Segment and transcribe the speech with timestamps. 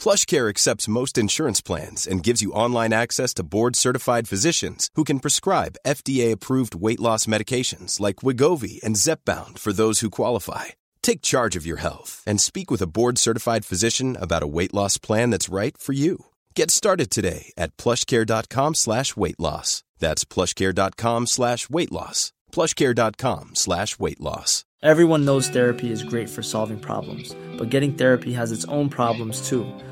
[0.00, 5.18] PlushCare accepts most insurance plans and gives you online access to board-certified physicians who can
[5.20, 10.66] prescribe FDA-approved weight loss medications like Wigovi and Zepbound for those who qualify.
[11.02, 14.96] Take charge of your health and speak with a board-certified physician about a weight loss
[14.96, 16.26] plan that's right for you.
[16.54, 19.82] Get started today at plushcare.com slash weight loss.
[19.98, 22.32] That's plushcare.com slash weight loss.
[22.52, 24.64] plushcare.com slash weight loss.
[24.82, 29.46] Everyone knows therapy is great for solving problems, but getting therapy has its own problems
[29.46, 29.70] too,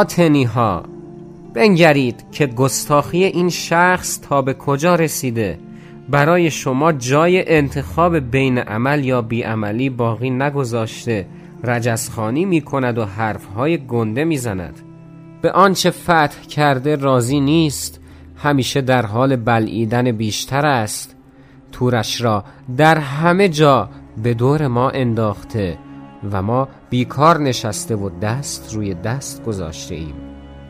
[0.00, 0.82] آتنی ها
[1.54, 5.58] بنگرید که گستاخی این شخص تا به کجا رسیده؟
[6.10, 11.26] برای شما جای انتخاب بین عمل یا بیعملی باقی نگذاشته
[11.64, 14.80] رجزخانی می کند و حرفهای گنده می زند
[15.42, 18.00] به آنچه فتح کرده راضی نیست
[18.36, 21.16] همیشه در حال بلعیدن بیشتر است.
[21.72, 22.44] تورش را
[22.76, 23.88] در همه جا
[24.22, 25.78] به دور ما انداخته
[26.32, 30.14] و ما بیکار نشسته و دست روی دست گذاشته ایم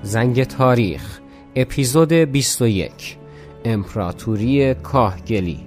[0.03, 1.21] زنگ تاریخ
[1.57, 3.20] اپیزود 21
[3.65, 5.61] امپراتوری کاهگلی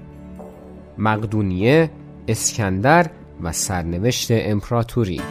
[0.97, 1.89] مقدونیه
[2.27, 3.09] اسکندر
[3.43, 5.21] و سرنوشت امپراتوری.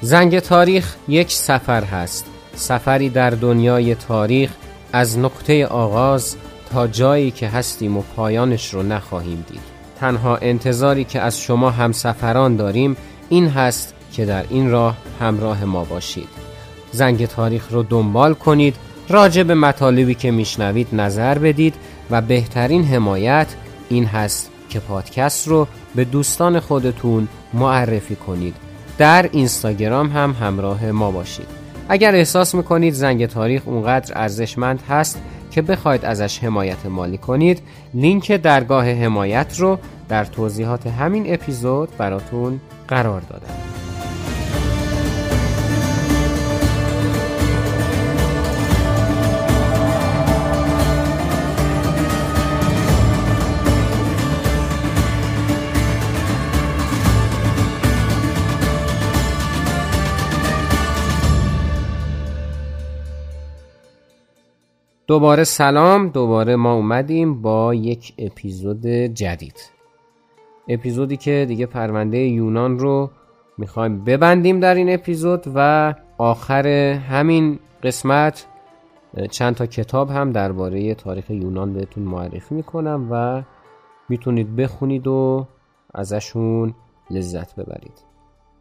[0.00, 2.35] زنگ تاریخ یک سفر هست.
[2.56, 4.50] سفری در دنیای تاریخ
[4.92, 6.36] از نقطه آغاز
[6.72, 9.60] تا جایی که هستیم و پایانش رو نخواهیم دید.
[10.00, 12.96] تنها انتظاری که از شما همسفران داریم
[13.28, 16.28] این هست که در این راه همراه ما باشید.
[16.92, 18.76] زنگ تاریخ رو دنبال کنید
[19.08, 21.74] راجع به مطالبی که میشنوید نظر بدید
[22.10, 23.46] و بهترین حمایت
[23.88, 28.54] این هست که پادکست رو به دوستان خودتون معرفی کنید.
[28.98, 31.65] در اینستاگرام هم همراه ما باشید.
[31.88, 35.18] اگر احساس می‌کنید زنگ تاریخ اونقدر ارزشمند هست
[35.50, 37.62] که بخواید ازش حمایت مالی کنید
[37.94, 43.75] لینک درگاه حمایت رو در توضیحات همین اپیزود براتون قرار دادم.
[65.06, 69.70] دوباره سلام دوباره ما اومدیم با یک اپیزود جدید.
[70.68, 73.10] اپیزودی که دیگه پرونده یونان رو
[73.58, 78.46] می‌خوایم ببندیم در این اپیزود و آخر همین قسمت
[79.30, 83.42] چند تا کتاب هم درباره تاریخ یونان بهتون معرفی می‌کنم و
[84.08, 85.46] می‌تونید بخونید و
[85.94, 86.74] ازشون
[87.10, 88.04] لذت ببرید.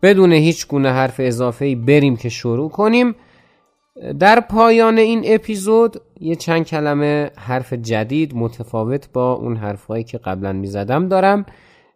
[0.02, 3.16] بدون هیچ گونه حرف اضافه بریم که شروع کنیم.
[4.20, 10.54] در پایان این اپیزود یه چند کلمه حرف جدید متفاوت با اون حرفهایی که قبلا
[10.54, 11.46] می‌زدم دارم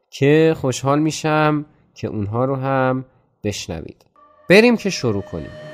[0.09, 1.65] که خوشحال میشم
[1.95, 3.05] که اونها رو هم
[3.43, 4.05] بشنوید.
[4.49, 5.68] بریم که شروع کنیم.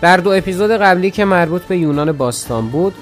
[0.00, 2.94] در دو اپیزود قبلی که مربوط به یونان باستان بود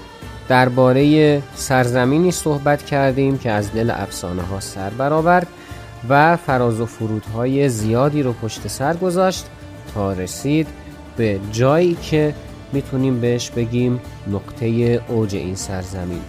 [0.48, 5.46] درباره سرزمینی صحبت کردیم که از دل افسانه ها سر برآورد
[6.08, 9.46] و فراز و فرودهای زیادی رو پشت سر گذاشت
[9.94, 10.66] تا رسید
[11.16, 12.34] به جایی که
[12.72, 14.00] می‌تونیم بهش بگیم
[14.32, 14.66] نقطه
[15.08, 16.20] اوج این سرزمین.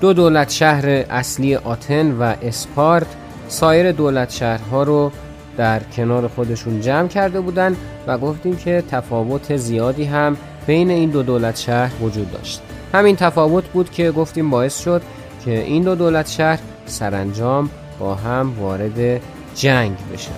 [0.00, 3.06] دو دولت شهر اصلی آتن و اسپارت
[3.48, 5.12] سایر دولت شهرها رو
[5.56, 7.76] در کنار خودشون جمع کرده بودند
[8.06, 12.62] و گفتیم که تفاوت زیادی هم بین این دو دولت شهر وجود داشت.
[12.92, 15.02] همین تفاوت بود که گفتیم باعث شد
[15.44, 19.20] که این دو دولت شهر سرانجام با هم وارد
[19.54, 20.32] جنگ بشن.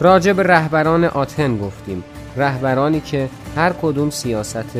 [0.00, 2.04] راجع به رهبران آتن گفتیم.
[2.36, 4.76] رهبرانی که هر کدوم سیاست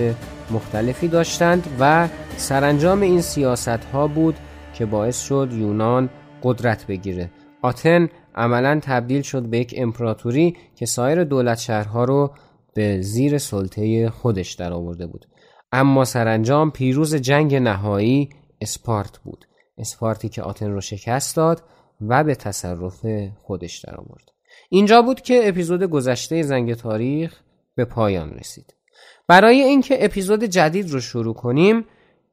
[0.51, 4.37] مختلفی داشتند و سرانجام این سیاست ها بود
[4.75, 6.09] که باعث شد یونان
[6.43, 7.31] قدرت بگیره.
[7.63, 12.35] آتن عملا تبدیل شد به یک امپراتوری که سایر دولت شهرها رو
[12.75, 15.27] به زیر سلطه خودش در آورده بود.
[15.73, 18.29] اما سرانجام پیروز جنگ نهایی
[18.61, 19.47] اسپارت بود.
[19.79, 21.63] اسپارتی که آتن رو شکست داد
[22.01, 23.07] و به تصرف
[23.39, 24.31] خودش در آورد
[24.69, 27.41] اینجا بود که اپیزود گذشته زنگ تاریخ
[27.75, 28.75] به پایان رسید.
[29.29, 31.85] برای اینکه اپیزود جدید رو شروع کنیم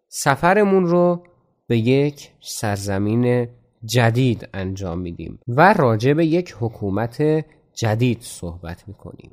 [0.07, 1.23] سفرمون رو
[1.67, 3.47] به یک سرزمین
[3.85, 9.31] جدید انجام میدیم و راجع به یک حکومت جدید صحبت می‌کنیم.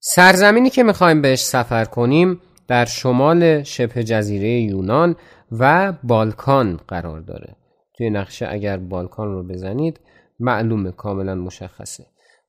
[0.00, 5.16] سرزمینی که می‌خوایم بهش سفر کنیم در شمال شبه جزیره یونان
[5.52, 7.56] و بالکان قرار داره.
[7.96, 10.00] توی نقشه اگر بالکان رو بزنید
[10.40, 12.06] معلومه کاملا مشخصه.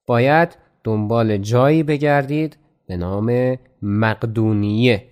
[0.07, 2.57] باید دنبال جایی بگردید
[2.87, 5.03] به نام مقدونیه.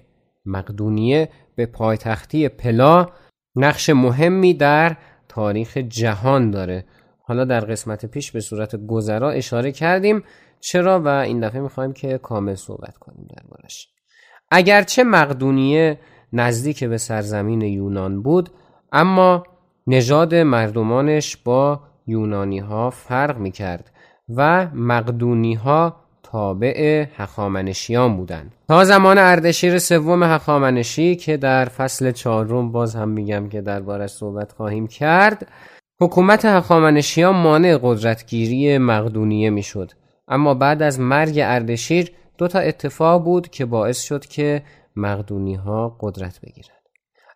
[0.46, 3.10] مقدونیه به پایتختی پلا
[3.56, 4.98] نقش مهمی در
[5.34, 6.86] تاریخ جهان داره.
[7.24, 10.24] حالا در قسمت پیش به صورت گذرا اشاره کردیم.
[10.60, 13.88] چرا؟ و این دفعه می‌خوایم که کامل صحبت کنیم دربارش.
[14.52, 16.00] اگرچه مقدونیه
[16.34, 18.50] نزدیک به سرزمین یونان بود
[18.92, 19.44] اما
[19.88, 23.92] نژاد مردمانش با یونانی ها فرق می کرد
[24.36, 26.01] و مقدونی ها
[26.32, 33.50] تابع هخامنشیان بودند تا زمان اردشیر سوم هخامنشی که در فصل چهارم باز هم میگم
[33.50, 35.48] که دربارش صحبت خواهیم کرد
[36.02, 39.92] حکومت هخامنشیان مانع قدرتگیری مقدونیه می‌شد.
[40.28, 44.64] اما بعد از مرگ اردشیر دو تا اتفاق بود که باعث شد که
[44.96, 46.82] مقدونی ها قدرت بگیرند.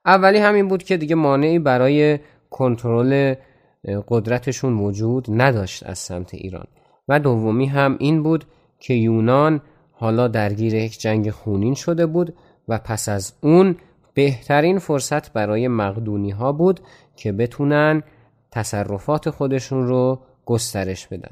[0.06, 2.20] اولی همین بود که دیگه مانعی برای
[2.50, 3.36] کنترل
[4.08, 6.68] قدرتشون وجود نداشت از سمت ایران.
[7.08, 8.46] و دومی هم این بود
[8.80, 9.62] که یونان
[9.92, 12.34] حالا درگیر یک جنگ خونین شده بود
[12.68, 13.76] و پس از اون
[14.14, 16.80] بهترین فرصت برای مقدونی ها بود
[17.16, 18.04] که بتونن
[18.52, 21.32] تصرفات خودشون رو گسترش بدن.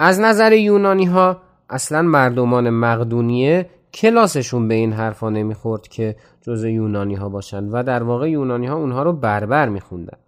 [0.00, 7.14] از نظر یونانی ها اصلا مردمان مقدونیه کلاسشون به این حرفا نمی‌خورد که جز یونانی
[7.14, 10.18] ها باشن و در واقع یونانی ها اونها رو بربر میخوندن.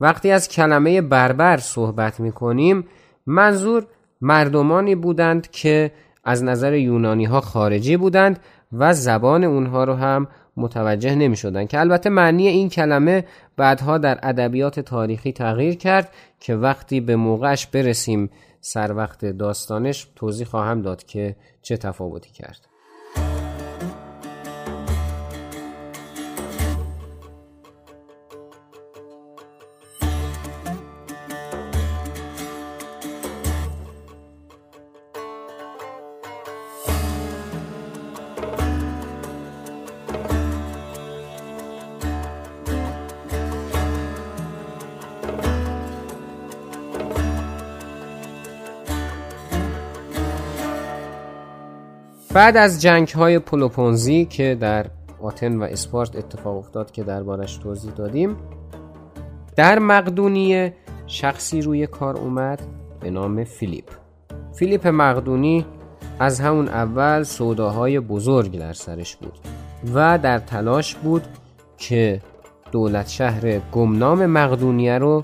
[0.00, 2.88] وقتی از کلمه بربر صحبت می‌کنیم
[3.26, 3.86] منظور
[4.20, 5.92] مردمانی بودند که
[6.24, 8.40] از نظر یونانی ها خارجی بودند
[8.72, 13.24] و زبان اونها رو هم متوجه نمی شدن که البته معنی این کلمه
[13.56, 18.30] بعدها در ادبیات تاریخی تغییر کرد که وقتی به موقعش برسیم
[18.60, 22.75] سر وقت داستانش توضیح خواهم داد که چه تفاوتی کرد.
[52.36, 54.86] بعد از جنگ های پلوپونزی که در
[55.22, 58.36] آتن و اسپارت اتفاق افتاد که دربارش توضیح دادیم
[59.56, 60.74] در مقدونیه
[61.06, 62.62] شخصی روی کار اومد
[63.00, 63.84] به نام فیلیپ.
[64.54, 65.66] فیلیپ مقدونی
[66.18, 69.38] از همون اول سوداهای بزرگ در سرش بود
[69.94, 71.22] و در تلاش بود
[71.78, 72.20] که
[72.72, 75.22] دولت شهر گمنام مقدونیه رو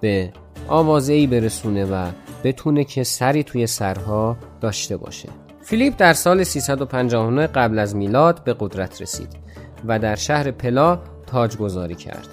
[0.00, 0.32] به
[0.68, 2.10] آوازه ای برسونه و
[2.44, 5.41] بتونه که سری توی سرها داشته باشه.
[5.72, 9.28] فیلیپ در سال 359 قبل از میلاد به قدرت رسید
[9.86, 12.28] و در شهر پلا تاج گذاری کرد.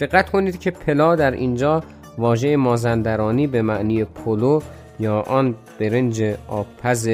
[0.00, 1.82] دقت کنید که پلا در اینجا
[2.18, 4.60] واژه مازندرانی به معنی پلو
[5.00, 7.08] یا آن برنج آبپز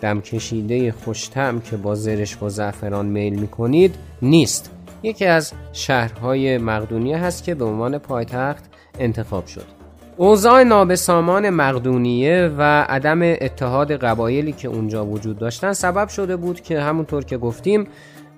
[0.00, 4.70] دمکشیده خوشتم که با زرش و زعفران میل می کنید نیست.
[5.02, 8.64] یکی از شهرهای مقدونیه هست که به عنوان پایتخت
[8.98, 9.75] انتخاب شد.
[10.18, 16.80] اوضاع نابسامان مقدونیه و عدم اتحاد قبایلی که اونجا وجود داشتن سبب شده بود که
[16.80, 17.86] همونطور که گفتیم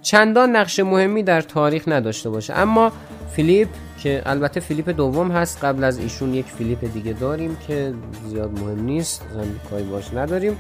[0.03, 2.55] چندان نقش مهمی در تاریخ نداشته باشه.
[2.55, 2.93] اما
[3.33, 3.69] فیلیپ
[4.03, 7.93] که البته فیلیپ دوم هست قبل از ایشون یک فیلیپ دیگه داریم که
[8.27, 9.23] زیاد مهم نیست
[9.71, 10.57] کاری باش نداریم.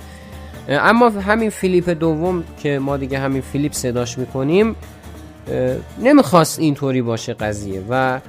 [0.69, 4.77] اما همین فیلیپ دوم که ما دیگه همین فیلیپ صداش می‌کنیم
[6.03, 8.21] نمی‌خواست اینطوری باشه قضیه و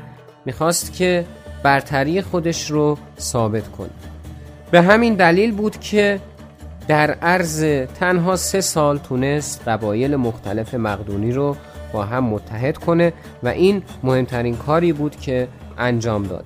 [0.45, 1.25] می‌خواست که
[1.63, 3.89] برتری خودش رو ثابت کنه
[4.71, 6.19] به همین دلیل بود که
[6.87, 7.63] در عرض
[7.99, 11.55] تنها سه سال تونست قبایل مختلف مقدونی رو
[11.93, 13.13] با هم متحد کنه
[13.43, 15.47] و این مهمترین کاری بود که
[15.77, 16.45] انجام داد.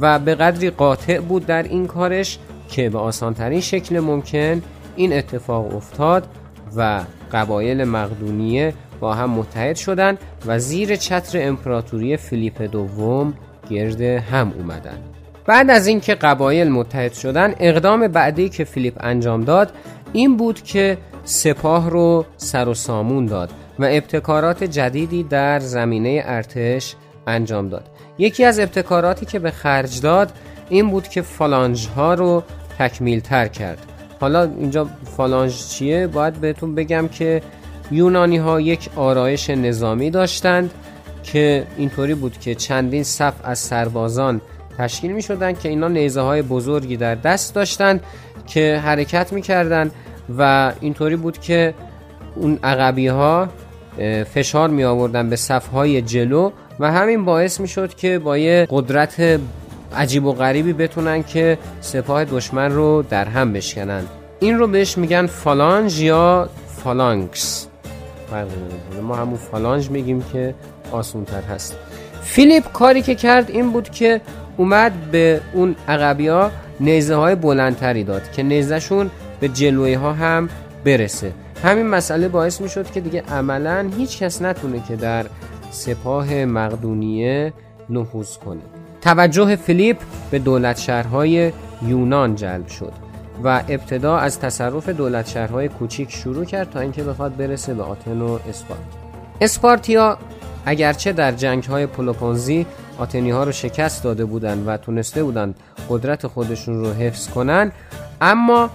[0.00, 2.38] و به قدری قاطع بود در این کارش
[2.68, 4.62] که به آسانترین شکل ممکن
[4.96, 6.28] این اتفاق افتاد
[6.76, 7.00] و
[7.32, 13.34] قبایل مقدونیه با هم متحد شدند و زیر چتر امپراتوری فیلیپ دوم
[13.72, 14.98] گرد هم اومدن.
[15.46, 19.72] بعد از اینکه قبایل متحد شدن اقدام بعدی که فیلیپ انجام داد
[20.12, 26.94] این بود که سپاه رو سر و سامون داد و ابتکارات جدیدی در زمینه ارتش
[27.26, 27.84] انجام داد.
[28.18, 30.32] یکی از ابتکاراتی که به خرج داد
[30.68, 32.42] این بود که فالانج ها رو
[32.78, 33.78] تکمیل تر کرد.
[34.20, 37.42] حالا اینجا فالانج چیه؟ باید بهتون بگم که
[37.90, 40.70] یونانی ها یک آرایش نظامی داشتند
[41.22, 44.40] که اینطوری بود که چندین صف از سربازان
[44.78, 48.00] تشکیل می شدن که اینا نیزه های بزرگی در دست داشتند
[48.46, 49.90] که حرکت می کردن
[50.38, 51.74] و اینطوری بود که
[52.36, 53.48] اون عقبی ها
[54.34, 56.50] فشار می آوردن به صف های جلو
[56.80, 59.40] و همین باعث می شد که با یه قدرت
[59.96, 64.02] عجیب و غریبی بتونن که سپاه دشمن رو در هم بشکنن.
[64.40, 67.68] این رو بهش میگن فالانج یا فالانکس.
[69.02, 70.54] ما همون فالانج میگیم که
[70.92, 71.76] آسون تر هست.
[72.22, 74.20] فیلیپ کاری که کرد این بود که
[74.56, 79.10] اومد به اون عقبی ها نیزه های بلندتری داد که نیزهشون
[79.40, 80.48] به جلوی ها هم
[80.84, 81.32] برسه.
[81.64, 85.26] همین مسئله باعث می شد که دیگه عملا هیچ کس نتونه که در
[85.70, 87.52] سپاه مقدونیه
[87.90, 88.60] نفوذ کنه.
[89.00, 89.96] توجه فیلیپ
[90.30, 91.52] به دولت شهرهای
[91.86, 93.11] یونان جلب شد.
[93.44, 98.20] و ابتدا از تصرف دولت شهرهای کوچیک شروع کرد تا اینکه بخواد برسه به آتن
[98.20, 98.80] و اسپارت.
[99.40, 100.18] اسپارتیا
[100.66, 102.66] اگرچه در جنگ های پلوپونزی
[102.98, 105.54] آتنی ها رو شکست داده بودند و تونسته بودند
[105.88, 107.72] قدرت خودشون رو حفظ کنن
[108.20, 108.70] اما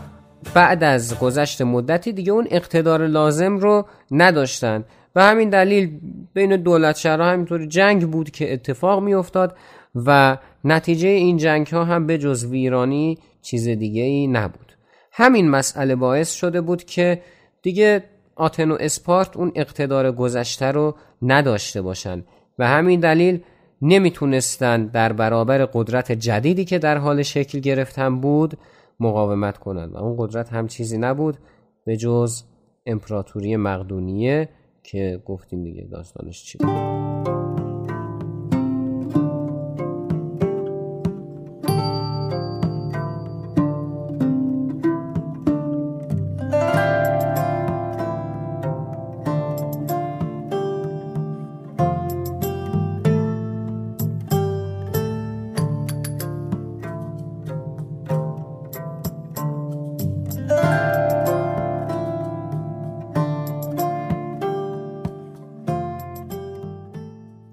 [0.54, 4.84] بعد از گذشت مدتی دیگه اون اقتدار لازم رو نداشتن
[5.16, 6.00] و همین دلیل
[6.34, 9.58] بین دولت شهرها همینطور جنگ بود که اتفاق می افتاد
[9.96, 14.74] و نتیجه این جنگ ها هم به جز ویرانی چیز دیگه ای نبود.
[15.12, 17.22] همین مسئله باعث شده بود که
[17.62, 18.04] دیگه
[18.36, 22.24] آتن و اسپارت اون اقتدار گذشته رو نداشته باشن
[22.60, 23.44] و همین دلیل
[23.82, 28.58] نمی‌تونستن در برابر قدرت جدیدی که در حال شکل گرفتن بود
[29.00, 31.38] مقاومت کنند و اون قدرت هم چیزی نبود
[31.86, 32.44] به جز
[32.86, 34.50] امپراتوری مقدونیه
[34.84, 37.67] که گفتیم دیگه داستانش چی بود.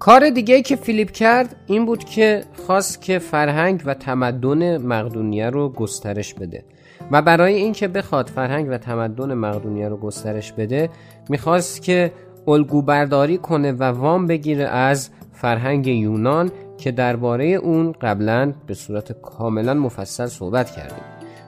[0.05, 5.69] کار دیگه که فیلیپ کرد این بود که خواست که فرهنگ و تمدن مقدونیه رو
[5.69, 6.63] گسترش بده.
[7.11, 10.89] و برای اینکه بخواد فرهنگ و تمدن مقدونیه رو گسترش بده
[11.29, 12.11] می‌خواست که
[12.47, 19.21] الگو برداری کنه و وام بگیره از فرهنگ یونان که درباره اون قبلا به صورت
[19.21, 21.03] کاملا مفصل صحبت کردیم.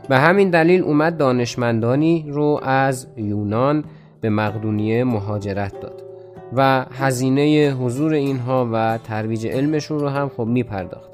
[0.09, 3.83] به همین دلیل اومد دانشمندانی رو از یونان
[4.21, 6.06] به مقدونیه مهاجرت داد.
[6.53, 11.09] و هزینه حضور اینها و ترویج علمشون رو هم خب میپرداخت.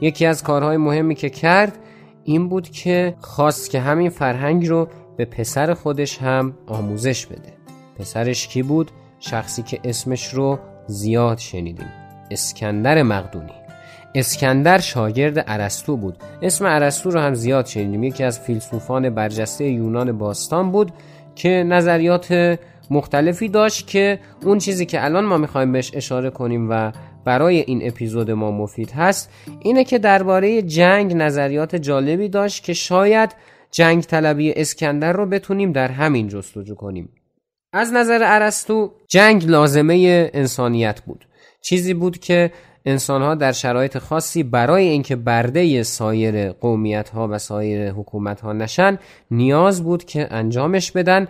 [0.00, 1.78] یکی از کارهای مهمی که کرد
[2.24, 7.52] این بود که خواست که همین فرهنگ رو به پسر خودش هم آموزش بده.
[7.98, 11.88] پسرش کی بود؟ شخصی که اسمش رو زیاد شنیدیم.
[12.30, 13.52] اسکندر مقدونی.
[14.14, 16.16] اسکندر شاگرد ارسطو بود.
[16.42, 18.04] اسم ارسطو رو هم زیاد شنیدیم.
[18.04, 20.92] یکی از فیلسوفان برجسته یونان باستان بود
[21.34, 22.58] که نظریات
[22.90, 26.92] مختلفی داشت که اون چیزی که الان ما می‌خوایم بهش اشاره کنیم و
[27.24, 33.34] برای این اپیزود ما مفید هست اینه که درباره جنگ نظریات جالبی داشت که شاید
[33.70, 37.08] جنگ طلبی اسکندر رو بتونیم در همین جستجو کنیم.
[37.72, 41.24] از نظر ارسطو جنگ لازمه انسانیت بود.
[41.62, 42.50] چیزی بود که
[42.86, 48.98] انسانها در شرایط خاصی برای اینکه برده سایر قومیت ها و سایر حکومت ها نشن
[49.30, 51.28] نیاز بود که انجامش بدن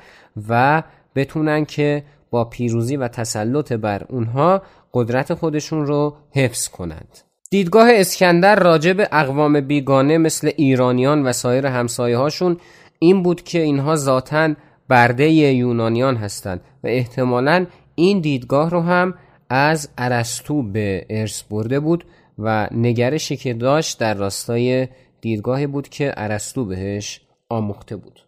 [0.49, 0.83] و
[1.15, 4.63] بتونن که با پیروزی و تسلط بر اونها
[4.95, 7.19] قدرت خودشون رو حفظ کنند.
[7.51, 12.57] دیدگاه اسکندر راجع به اقوام بیگانه مثل ایرانیان و سایر همسایه هاشون
[12.99, 14.55] این بود که اینها ذاتا
[14.89, 19.15] برده یونانیان هستند و احتمالا این دیدگاه رو هم
[19.51, 22.05] از ارسطو به ارث برده بود
[22.39, 24.89] و نگرشی که داشت در راستای
[25.21, 28.21] دیدگاهی بود که ارسطو بهش آموخته بود.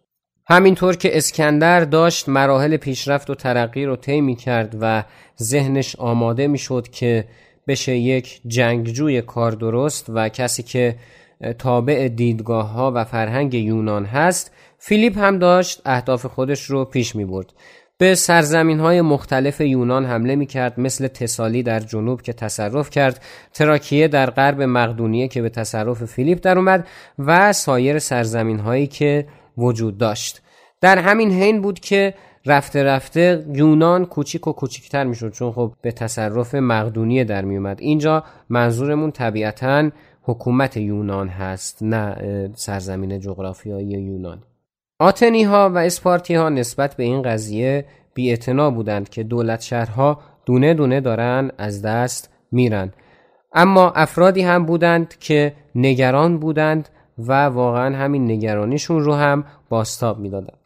[0.49, 5.03] همینطور که اسکندر داشت مراحل پیشرفت و ترقی رو طی می کرد و
[5.41, 7.25] ذهنش آماده می شد که
[7.67, 10.95] بشه یک جنگجوی کار درست و کسی که
[11.59, 17.25] تابع دیدگاه ها و فرهنگ یونان هست فیلیپ هم داشت اهداف خودش رو پیش می
[17.25, 17.53] برد
[17.97, 23.21] به سرزمین های مختلف یونان حمله می کرد مثل تسالی در جنوب که تصرف کرد
[23.53, 26.87] تراکیه در غرب مقدونیه که به تصرف فیلیپ در اومد
[27.19, 29.27] و سایر سرزمین هایی که
[29.57, 30.41] وجود داشت.
[30.81, 32.13] در همین حین بود که
[32.45, 38.23] رفته رفته یونان کوچیک و کوچیکتر می‌شد چون خب به تصرف مقدونیه در میومد اینجا
[38.49, 39.89] منظورمون طبیعتا
[40.21, 42.15] حکومت یونان هست نه
[42.55, 44.43] سرزمین جغرافیایی یونان.
[44.99, 48.37] آتنی ها و اسپارتی ها نسبت به این قضیه بی
[48.75, 52.93] بودند که دولت شهرها دونه دونه دارن از دست میرن.
[53.53, 60.57] اما افرادی هم بودند که نگران بودند و واقعا همین نگرانیشون رو هم باستاب می‌دادند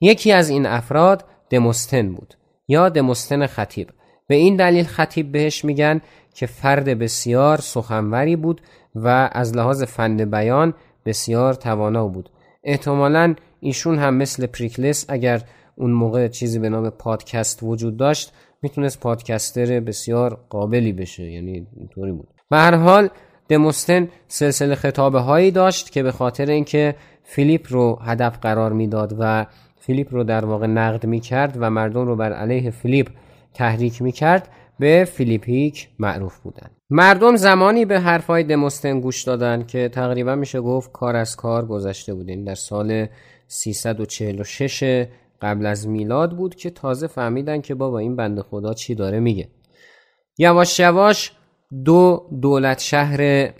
[0.00, 2.34] یکی از این افراد دموستن بود
[2.68, 3.88] یا دموستن خطیب.
[4.26, 6.00] به این دلیل خطیب بهش میگن
[6.34, 8.60] که فرد بسیار سخنوری بود
[8.94, 10.74] و از لحاظ فن بیان
[11.06, 12.30] بسیار توانا بود.
[12.64, 15.42] احتمالا ایشون هم مثل پریکلس اگر
[15.76, 21.24] اون موقع چیزی به نام پادکست وجود داشت می‌تونست پادکستر بسیار قابلی بشه.
[21.24, 22.28] یعنی اینطوری بود.
[22.50, 23.08] به هر حال
[23.48, 29.46] دموستن سلسله خطابه هایی داشت که به خاطر اینکه فیلیپ رو هدف قرار می‌داد و
[29.80, 33.08] فیلیپ رو در واقع نقد می‌کرد و مردم رو بر علیه فیلیپ
[33.54, 36.70] تحریک می‌کرد به فیلیپیک معروف بودند.
[36.90, 42.14] مردم زمانی به حرفهای دموستن گوش دادند که تقریبا میشه گفت کار از کار گذشته
[42.14, 43.06] بود این در سال
[43.46, 45.06] 346
[45.42, 49.48] قبل از میلاد بود که تازه فهمیدن که بابا این بنده خدا چی داره میگه.
[50.38, 51.32] یواش یواش
[51.84, 53.52] دو دولت شهر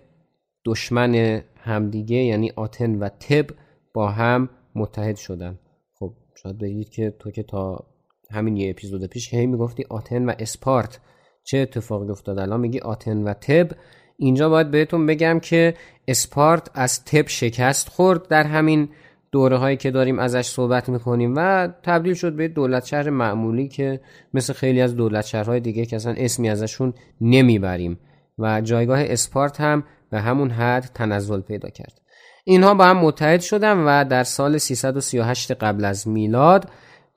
[0.64, 3.47] دشمن همدیگه یعنی آتن و تب
[3.94, 5.59] با هم متحد شدن.
[5.99, 7.87] خب شاید بگید که تو که تا
[8.31, 11.01] همین یه اپیزود پیش هی می‌گفتی آتن و اسپارت.
[11.44, 13.68] چه اتفاقی افتاد الان میگی آتن و تب
[14.16, 15.75] اینجا باید بهتون بگم که
[16.09, 18.88] اسپارت از تب شکست خورد در همین
[19.32, 24.00] دوره هایی که داریم ازش صحبت می‌کنیم و تبدیل شد به دولت شهر معمولی که
[24.34, 27.98] مثل خیلی از دولت شهرهای دیگه که اصلا اسمی ازشون نمی‌بریم
[28.38, 32.00] و جایگاه اسپارت هم به همون حد تنزل پیدا کرد
[32.44, 36.70] اینها با هم متحد شدن و در سال 338 قبل از میلاد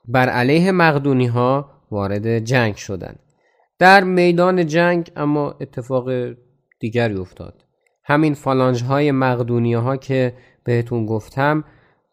[0.08, 3.18] بر علیه مقدونی ها وارد جنگ شدند.
[3.78, 6.08] در میدان جنگ اما اتفاق
[6.80, 7.64] دیگری افتاد.
[8.04, 11.64] همین فالانج های مقدونی ها که بهتون گفتم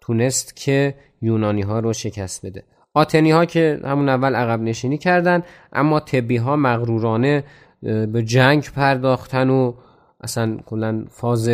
[0.10, 2.64] تونست که یونانی ها رو شکست بده.
[2.94, 5.44] آتنی ها که همون اول عقب نشینی کردن
[5.74, 7.44] اما تبی ها مغرورانه
[7.82, 9.74] به جنگ پرداختن و
[10.22, 11.50] اصلا کلا فاز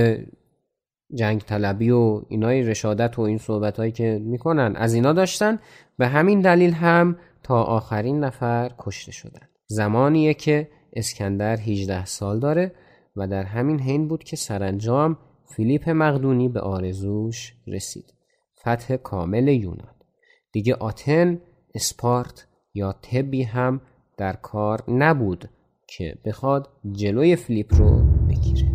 [1.16, 5.60] جنگ طلبی و اینای رشادت و این صحبت هایی که می‌کنن از اینا داشتن.
[5.98, 9.48] به همین دلیل هم تا آخرین نفر کشته شدن.
[9.68, 12.72] زمانیه که اسکندر 18 سال داره
[13.16, 15.18] و در همین حین بود که سرانجام
[15.56, 18.15] فیلیپ مقدونی به آرزوش رسید.
[18.66, 19.96] فتح کامل یونان.
[20.52, 21.42] دیگه آتن
[21.76, 23.82] اسپارت یا تبی هم
[24.18, 25.50] در کار نبود
[25.88, 28.75] که بخواد جلوی فیلیپ رو بگیره.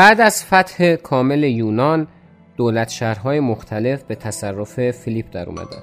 [0.00, 2.06] بعد از فتح کامل یونان
[2.56, 5.82] دولت شهرهای مختلف به تصرف فیلیپ در اومدن.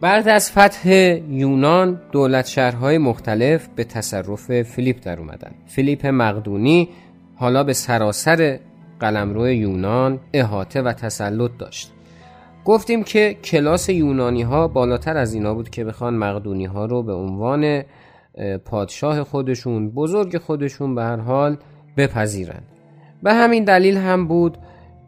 [0.00, 0.88] بعد؟ از فتح
[1.28, 5.50] یونان دولت شهرهای مختلف به تصرف فیلیپ در اومدن.
[5.66, 6.88] فیلیپ مقدونی
[7.36, 8.58] حالا به سراسر
[9.00, 11.92] قلمرو یونان احاطه و تسلط داشت.
[12.64, 17.12] گفتیم که کلاس یونانی ها بالاتر از اینا بود که بخوان مقدونی ها رو به
[17.12, 17.82] عنوان
[18.64, 21.56] پادشاه خودشون بزرگ خودشون به هر حال
[21.96, 22.62] بپذیرن.
[23.22, 24.58] به همین دلیل هم بود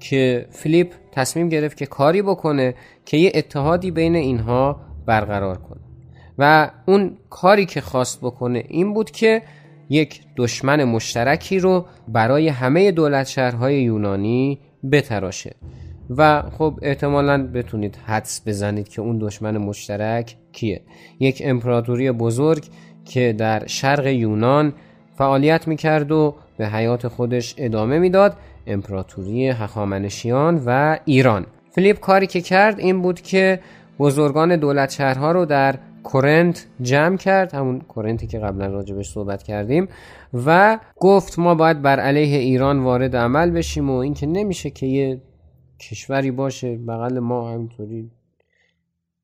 [0.00, 5.80] که فیلیپ تصمیم گرفت که کاری بکنه که یه اتحادی بین اینها برقرار کنه.
[6.38, 9.42] و اون کاری که خواست بکنه این بود که
[9.90, 14.58] یک دشمن مشترکی رو برای همه دولت شهرهای یونانی
[14.92, 15.54] بتراشه.
[16.16, 20.82] و خب احتمالا بتونید حدس بزنید که اون دشمن مشترک کیه.
[21.20, 22.64] یک امپراتوری بزرگ
[23.08, 24.72] که در شرق یونان
[25.14, 31.46] فعالیت می‌کرد و به حیات خودش ادامه می‌داد امپراتوری هخامنشیان و ایران.
[31.70, 33.60] فلیپ کاری که کرد این بود که
[33.98, 39.88] بزرگان دولت شهرها رو در کورنت جمع کرد همون کورنتی که قبلا راجبش صحبت کردیم
[40.46, 45.20] و گفت ما باید بر علیه ایران وارد عمل بشیم و اینکه نمیشه که یه
[45.80, 48.10] کشوری باشه بغل ما همینطوری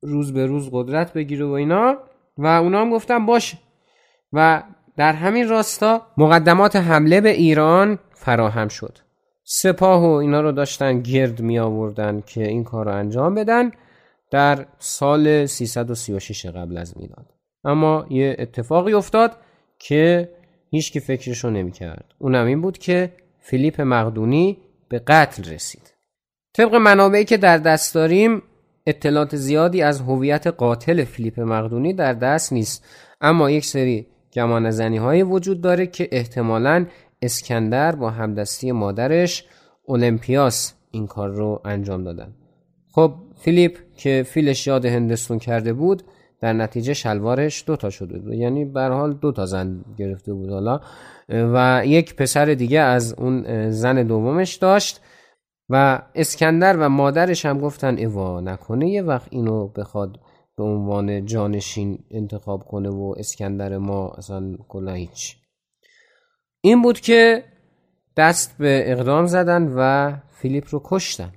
[0.03, 1.97] روز به روز قدرت بگیره و اینا.
[2.38, 3.59] و اونا هم گفتن باشه.
[4.35, 4.62] و
[4.97, 8.99] در همین راستا مقدمات حمله به ایران فراهم شد.
[9.44, 13.70] سپاه و اینا رو داشتن گرد می آوردن که این کار رو انجام بدن.
[14.31, 17.27] در سال 336 قبل از میلاد.
[17.64, 19.37] اما یه اتفاقی افتاد
[19.79, 20.29] که
[20.70, 25.94] هیچ کی فکرشو نمی کرد اونم این بود که فیلیپ مقدونی به قتل رسید.
[26.53, 28.42] طبق منابعی که در دست داریم
[28.87, 32.85] اطلاعات زیادی از هویت قاتل فیلیپ مقدونی در دست نیست.
[33.20, 36.87] اما یک سری گمان زنی های وجود داره که احتمالا
[37.23, 39.44] اسکندر با همدستی مادرش
[39.85, 42.35] اولمپیاس این کار رو انجام دادن.
[42.92, 46.03] خب فیلیپ که فیلش یاد هندستون کرده بود
[46.40, 48.33] در نتیجه شلوارش دوتا شده بود.
[48.33, 50.81] یعنی به حال دو تا زن گرفته بود حالا.
[51.29, 55.01] و یک پسر دیگه از اون زن دومش داشت
[55.68, 60.20] و اسکندر و مادرش هم گفتن ایوا نکنه یه وقت اینو بخواد
[60.57, 65.37] به عنوان جانشین انتخاب کنه و اسکندر ما اصلا کلا هیچ.
[66.61, 67.45] این بود که
[68.17, 71.33] دست به اقدام زدن و فیلیپ رو کشتن.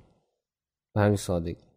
[0.94, 1.68] به همین سادگی.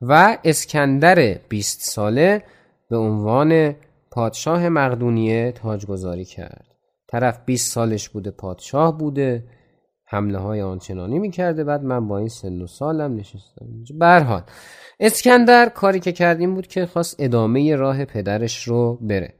[0.00, 2.44] و اسکندر 20 ساله
[2.90, 3.76] به عنوان
[4.10, 6.66] پادشاه مقدونیه تاجگذاری کرد.
[7.08, 9.44] طرف 20 سالش بوده پادشاه بوده.
[10.12, 11.64] حمله های آنچنانی می‌کرده.
[11.64, 14.42] بعد من با این سن و سالم نشستم برحال
[15.00, 19.34] اسکندر کاری که کرد این بود که خواست ادامه راه پدرش رو بره.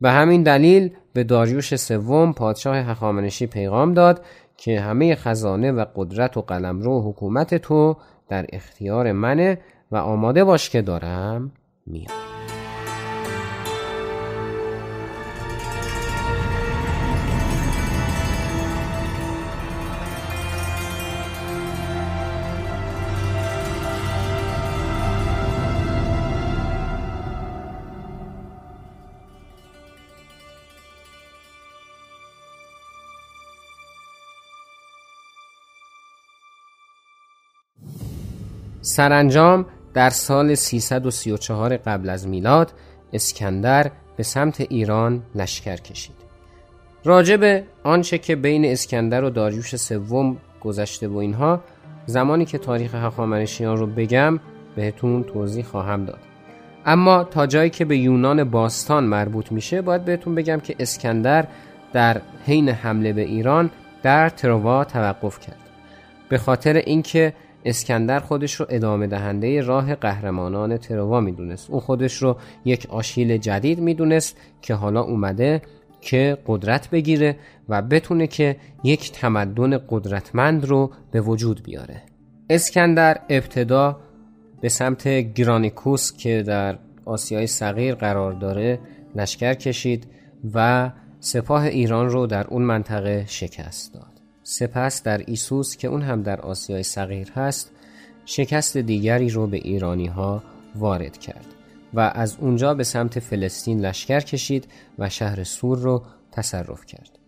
[0.00, 4.24] به همین دلیل به داریوش سوم پادشاه هخامنشی پیغام داد
[4.56, 7.96] که همه خزانه و قدرت و قلمرو حکومت تو
[8.28, 9.58] در اختیار منه
[9.90, 11.52] و آماده باش که دارم
[11.86, 12.31] میام.
[38.82, 42.72] سرانجام در سال 334 قبل از میلاد
[43.12, 46.14] اسکندر به سمت ایران لشکر کشید.
[47.04, 51.60] راجب آنچه که بین اسکندر و داریوش سوم گذشته و اینها
[52.06, 54.40] زمانی که تاریخ هخامنشیان رو بگم
[54.76, 56.20] بهتون توضیح خواهم داد.
[56.86, 61.46] اما تا جایی که به یونان باستان مربوط میشه باید بهتون بگم که اسکندر
[61.92, 63.70] در حین حمله به ایران
[64.02, 65.58] در تروا توقف کرد.
[66.28, 67.32] به خاطر اینکه
[67.64, 71.70] اسکندر خودش رو ادامه دهنده راه قهرمانان تروا می‌دونست.
[71.70, 75.62] او خودش رو یک آشیل جدید می‌دونست که حالا اومده
[76.00, 77.36] که قدرت بگیره
[77.68, 82.02] و بتونه که یک تمدن قدرتمند رو به وجود بیاره.
[82.50, 84.00] اسکندر ابتدا
[84.60, 88.78] به سمت گرانیکوس که در آسیای صغیر قرار داره
[89.14, 90.06] لشکر کشید
[90.54, 94.11] و سپاه ایران رو در اون منطقه شکست داد.
[94.42, 97.70] سپس در ایسوس که اون هم در آسیای صغیر هست
[98.24, 100.42] شکست دیگری رو به ایرانی ها
[100.74, 101.46] وارد کرد
[101.94, 106.02] و از اونجا به سمت فلسطین لشکر کشید و شهر سور رو
[106.32, 107.18] تصرف کرد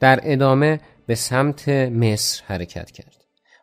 [0.00, 3.16] در ادامه به سمت مصر حرکت کرد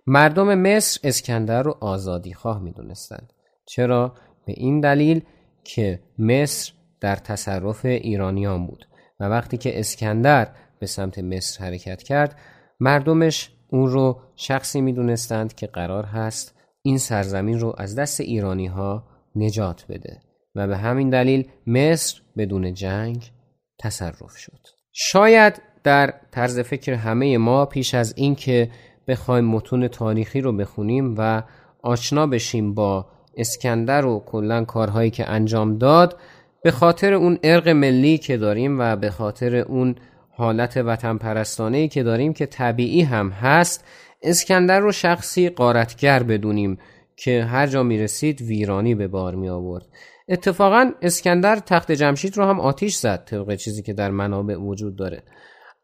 [0.08, 3.34] مردم مصر اسکندر رو آزادی خواه می دونستند.
[3.66, 4.16] چرا؟
[4.46, 5.22] به این دلیل
[5.64, 8.88] که مصر در تصرف ایرانیان بود
[9.20, 10.48] و وقتی که اسکندر
[10.80, 12.36] به سمت مصر حرکت کرد
[12.80, 19.04] مردمش اون رو شخصی می‌دونستند که قرار هست این سرزمین رو از دست ایرانی ها
[19.36, 20.22] نجات بده
[20.56, 23.32] و به همین دلیل مصر بدون جنگ
[23.80, 24.60] تصرف شد.
[24.94, 28.72] شاید در طرز فکر همه ما پیش از اینکه
[29.08, 31.44] بخوایم متون تاریخی رو بخونیم و
[31.84, 33.06] آشنا بشیم با
[33.38, 36.18] اسکندر و کلا کارهایی که انجام داد
[36.64, 39.96] به خاطر اون ارق ملی که داریم و به خاطر اون
[40.38, 43.86] حالت وطن پرستانه که داریم که طبیعی هم هست
[44.22, 46.78] اسکندر رو شخصی قارتگر بدونیم
[47.16, 49.86] که هر جا می رسید ویرانی به بار می آورد
[50.30, 55.24] اتفاقا اسکندر تخت جمشید رو هم آتیش زد طبق چیزی که در منابع وجود داره.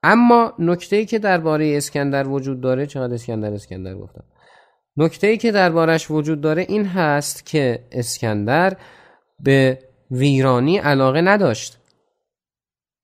[0.03, 4.23] اما نکته ای که درباره اسکندر وجود داره چقدر اسکندر اسکندر گفتم.
[4.97, 8.77] نکته ای که دربارش وجود داره این هست که اسکندر
[9.39, 9.79] به
[10.11, 11.77] ویرانی علاقه نداشت.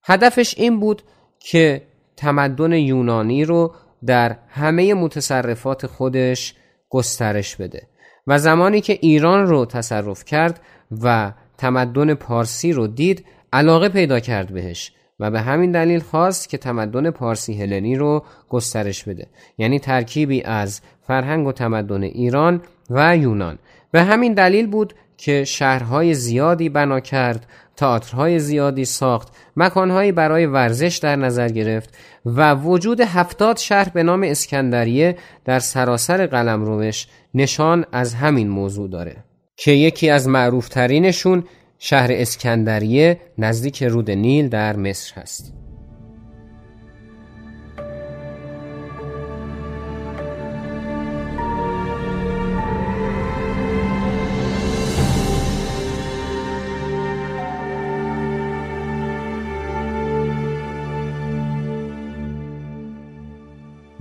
[0.03, 1.01] هدفش این بود
[1.39, 1.82] که
[2.17, 3.73] تمدن یونانی رو
[4.06, 6.56] در همه متصرفات خودش
[6.89, 7.88] گسترش بده.
[8.28, 10.60] و زمانی که ایران رو تصرف کرد
[11.04, 16.58] و تمدن پارسی رو دید علاقه پیدا کرد بهش و به همین دلیل خواست که
[16.58, 19.28] تمدن پارسی هلنی رو گسترش بده.
[19.58, 23.60] یعنی ترکیبی از فرهنگ و تمدن ایران و یونان.
[23.91, 27.45] به همین دلیل بود که شهرهای زیادی بنا کرد
[27.77, 34.23] تئاترهای زیادی ساخت مکانهایی برای ورزش در نظر گرفت و وجود هفتاد شهر به نام
[34.23, 39.15] اسکندریه در سراسر قلمروش نشان از همین موضوع داره
[39.55, 41.43] که یکی از معروفترینشون
[41.79, 45.66] شهر اسکندریه نزدیک رود نیل در مصر هست.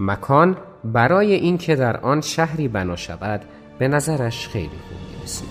[0.06, 3.42] مکان برای اینکه در آن شهری بنا شود
[3.78, 5.48] به نظرش خیلی خوب رسید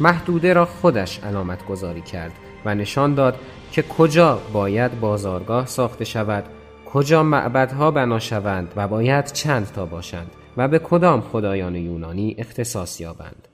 [0.00, 2.32] محدوده را خودش علامت گذاری کرد
[2.64, 3.36] و نشان داد
[3.72, 6.44] که کجا باید بازارگاه ساخته شود
[6.92, 13.00] کجا معبدها بنا شوند و باید چند تا باشند و به کدام خدایان یونانی اختصاص
[13.00, 13.48] یابند.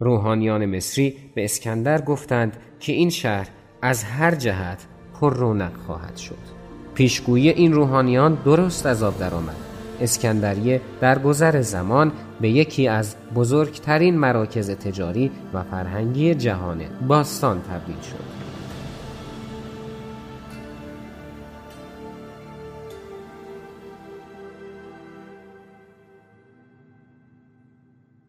[0.00, 3.48] روحانیان مصری به اسکندر گفتند که این شهر
[3.82, 4.86] از هر جهت
[5.20, 6.60] پر رونق خواهد شد.
[6.94, 9.69] پیشگویی این روحانیان درست از آب درآمد.
[10.00, 18.00] اسکندریه در گذر زمان به یکی از بزرگترین مراکز تجاری و فرهنگی جهان باستان تبدیل
[18.00, 18.40] شد.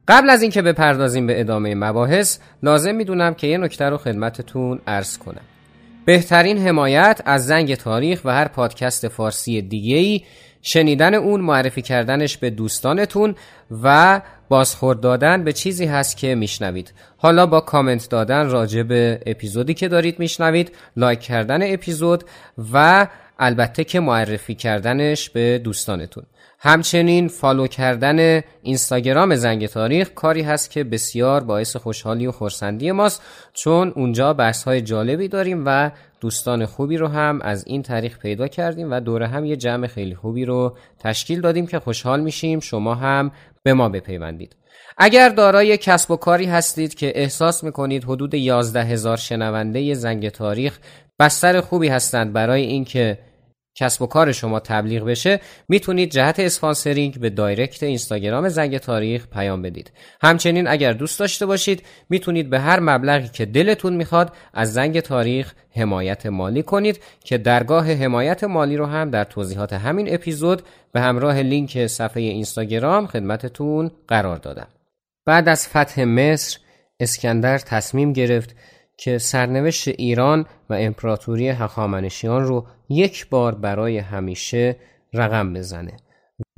[0.08, 5.18] قبل از اینکه بپردازیم به ادامه مباحث لازم می‌دونم که یه نکته رو خدمتتون عرض
[5.18, 5.42] کنم.
[6.06, 10.22] بهترین حمایت از زنگ تاریخ و هر پادکست فارسی دیگه ای
[10.62, 13.36] شنیدن اون معرفی کردنش به دوستانتون
[13.84, 16.94] و بازخورد دادن به چیزی هست که میشنوید.
[17.18, 22.24] حالا با کامنت دادن راجع به اپیزودی که دارید میشنوید لایک کردن اپیزود
[22.74, 23.08] و
[23.40, 26.24] البته که معرفی کردنش به دوستانتون.
[26.60, 33.22] همچنین فالو کردن اینستاگرام زنگ تاریخ کاری هست که بسیار باعث خوشحالی و خرسندی ماست
[33.54, 38.48] چون اونجا بحث های جالبی داریم و دوستان خوبی رو هم از زنگ تاریخ پیدا
[38.48, 42.96] کردیم و دور هم یه جمع خیلی خوبی رو تشکیل دادیم که خوشحال میشیم شما
[42.96, 43.32] هم
[43.64, 44.56] به ما بپیوندید.
[44.98, 50.80] اگر دارای کسب و کاری هستید که احساس می‌کنید حدود 11 هزار شنونده زنگ تاریخ
[51.20, 53.18] بستر خوبی هستند برای اینکه
[53.76, 59.62] کسب و کار شما تبلیغ بشه می‌تونید جهت sponsoring به direct اینستاگرام زنگ تاریخ پیام
[59.62, 59.92] بدید.
[60.22, 65.54] همچنین اگر دوست داشته باشید می‌تونید به هر مبلغی که دلتون می‌خواد از زنگ تاریخ
[65.76, 71.42] حمایت مالی کنید که درگاه حمایت مالی رو هم در توضیحات همین اپیزود به همراه
[71.42, 74.68] لینک صفحه اینستاگرام خدمتتون قرار دادم.
[75.26, 76.60] بعد از فتح مصر
[77.00, 78.56] اسکندر تصمیم گرفت
[78.98, 84.76] که سرنوشت ایران و امپراتوری هخامنشیان رو یک بار برای همیشه
[85.14, 85.98] رقم بزنه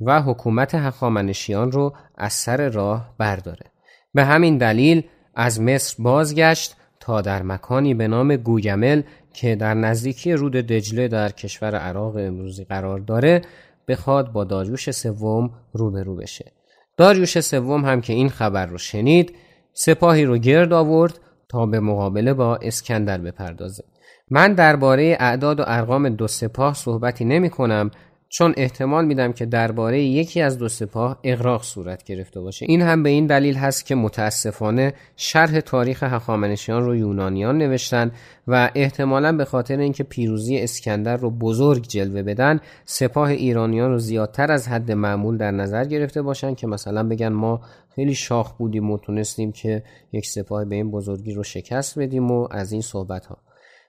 [0.00, 3.66] و حکومت هخامنشیان رو از سر راه برداره.
[4.14, 5.02] به همین دلیل
[5.34, 11.28] از مصر بازگشت تا در مکانی به نام گوگمل که در نزدیکی رود دجله در
[11.28, 13.42] کشور عراق امروزی قرار داره
[13.88, 16.52] بخواد با داریوش سوم روبرو بشه.
[16.96, 19.34] داریوش سوم هم که این خبر رو شنید
[19.72, 21.20] سپاهی رو گرد آورد
[21.54, 23.84] تا به مقابله با اسکندر بپردازه
[24.30, 27.90] من درباره اعداد و ارقام دو سپاه صحبتی نمی کنم
[28.36, 32.66] چون احتمال میدم که درباره یکی از دو سپاه اغراق صورت گرفته باشه.
[32.68, 38.12] این هم به این دلیل هست که متاسفانه شرح تاریخ هخامنشیان رو یونانیان نوشتن
[38.48, 44.52] و احتمالا به خاطر اینکه پیروزی اسکندر رو بزرگ جلوه بدن سپاه ایرانیان رو زیادتر
[44.52, 47.60] از حد معمول در نظر گرفته باشن که مثلا بگن ما
[47.94, 52.48] خیلی شاخ بودیم و تونستیم که یک سپاه به این بزرگی رو شکست بدیم و
[52.50, 53.38] از این صحبت ها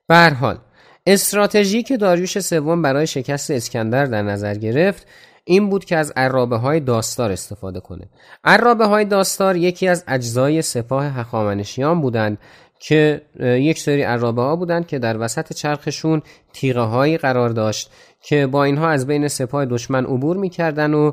[0.07, 0.57] به حال
[1.05, 5.07] استراتژی که داریوش سوم برای شکست اسکندر در نظر گرفت
[5.43, 8.09] این بود که از عرابه های داستار استفاده کنه.
[8.43, 12.37] عرابه های داستار یکی از اجزای سپاه هخامنشیان بودند
[12.79, 16.21] که یک سری عرابه ها بودند که در وسط چرخشون
[16.53, 17.91] تیغه هایی قرار داشت
[18.21, 21.11] که با اینها از بین سپاه دشمن عبور می‌کردن و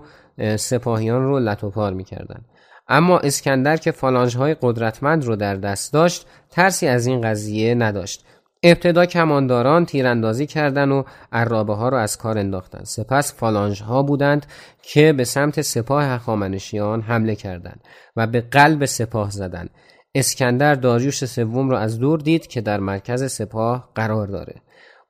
[0.57, 2.45] سپاهیان رو لطوپار می‌کردن.
[2.89, 8.25] اما اسکندر که فالانج های قدرتمند رو در دست داشت ترسی از این قضیه نداشت.
[8.63, 14.47] ابتدا کمانداران تیراندازی کردند و عرابه ها را از کار انداختند سپس فالانج ها بودند
[14.83, 17.81] که به سمت سپاه هخامنشیان حمله کردند
[18.17, 19.71] و به قلب سپاه زدند.
[20.15, 24.55] اسکندر داریوش سوم را از دور دید که در مرکز سپاه قرار داره.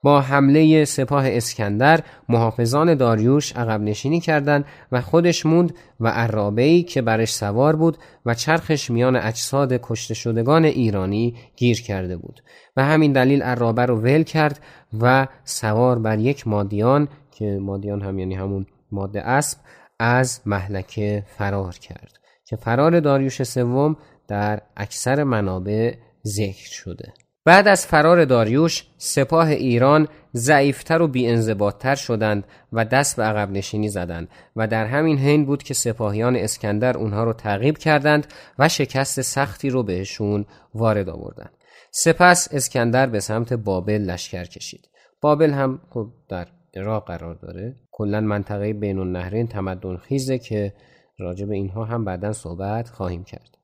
[0.03, 7.03] با حمله سپاه اسکندر محافظان داریوش عقب نشینی کردند و خودش موند و عرابهی که
[7.03, 12.43] برش سوار بود و چرخش میان اجساد کشته شدگان ایرانی گیر کرده بود.
[12.77, 14.61] و همین دلیل عرابه رو ول کرد
[15.01, 19.59] و سوار بر یک مادیان که مادیان هم یعنی همون ماده اسب
[19.99, 22.13] از محلکه فرار کرد
[22.45, 23.97] که فرار داریوش سوم
[24.29, 27.13] در اکثر منابع ذکر شده.
[27.45, 33.89] بعد از فرار داریوش سپاه ایران ضعیفتر و بیانضباطتر شدند و دست به عقب نشینی
[33.89, 38.27] زدند و در همین حین بود که سپاهیان اسکندر اونها رو تعقیب کردند
[38.59, 41.51] و شکست سختی رو بهشون وارد آوردند.
[41.91, 44.89] سپس اسکندر به سمت بابل لشکر کشید.
[45.21, 47.77] بابل هم خب در عراق قرار داره.
[47.91, 50.75] کلا منطقه بین النهرین تمدن خیزه که
[51.19, 53.59] راجع به اینها هم بعدا صحبت خواهیم کرد.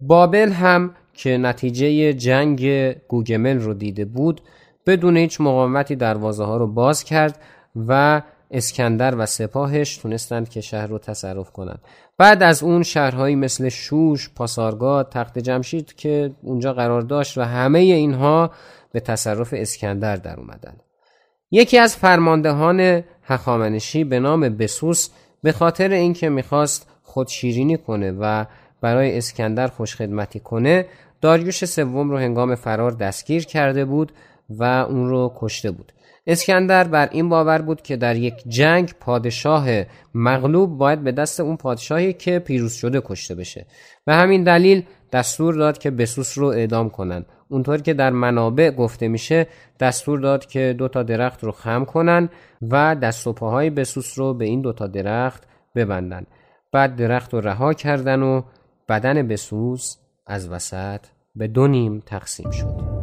[0.00, 4.40] بابل هم که نتیجه جنگ گوگمل رو دیده بود
[4.86, 7.38] بدون هیچ مقاومتی دروازه ها رو باز کرد
[7.88, 11.80] و اسکندر و سپاهش تونستند که شهر رو تصرف کنند.
[12.18, 17.78] بعد از اون شهرهایی مثل شوش، پاسارگاد، تخت جمشید که اونجا قرار داشت و همه
[17.78, 18.50] اینها
[18.92, 20.76] به تصرف اسکندر در اومدن.
[21.50, 25.08] یکی از فرماندهان هخامنشی به نام بسوس
[25.42, 28.44] به خاطر اینکه می‌خواست خود شیرینی کنه و
[28.80, 30.86] برای اسکندر خوشخدمتی کنه
[31.20, 34.12] داریوش سوم رو هنگام فرار دستگیر کرده بود
[34.50, 35.92] و اون رو کشته بود.
[36.26, 39.66] اسکندر بر این باور بود که در یک جنگ پادشاه
[40.14, 43.66] مغلوب باید به دست اون پادشاهی که پیروز شده کشته بشه.
[44.06, 49.08] و همین دلیل دستور داد که بسوس رو اعدام کنن اونطور که در منابع گفته
[49.08, 49.46] میشه
[49.80, 52.28] دستور داد که دو تا درخت رو خم کنن
[52.62, 55.42] و دست و پاهای بسوس رو به این دو تا درخت
[55.74, 56.26] ببندن
[56.72, 58.42] بعد درخت رو رها کردن و
[58.88, 59.96] بدن بسوس
[60.30, 61.00] از وسط
[61.34, 62.99] به دو نیم تقسیم شد.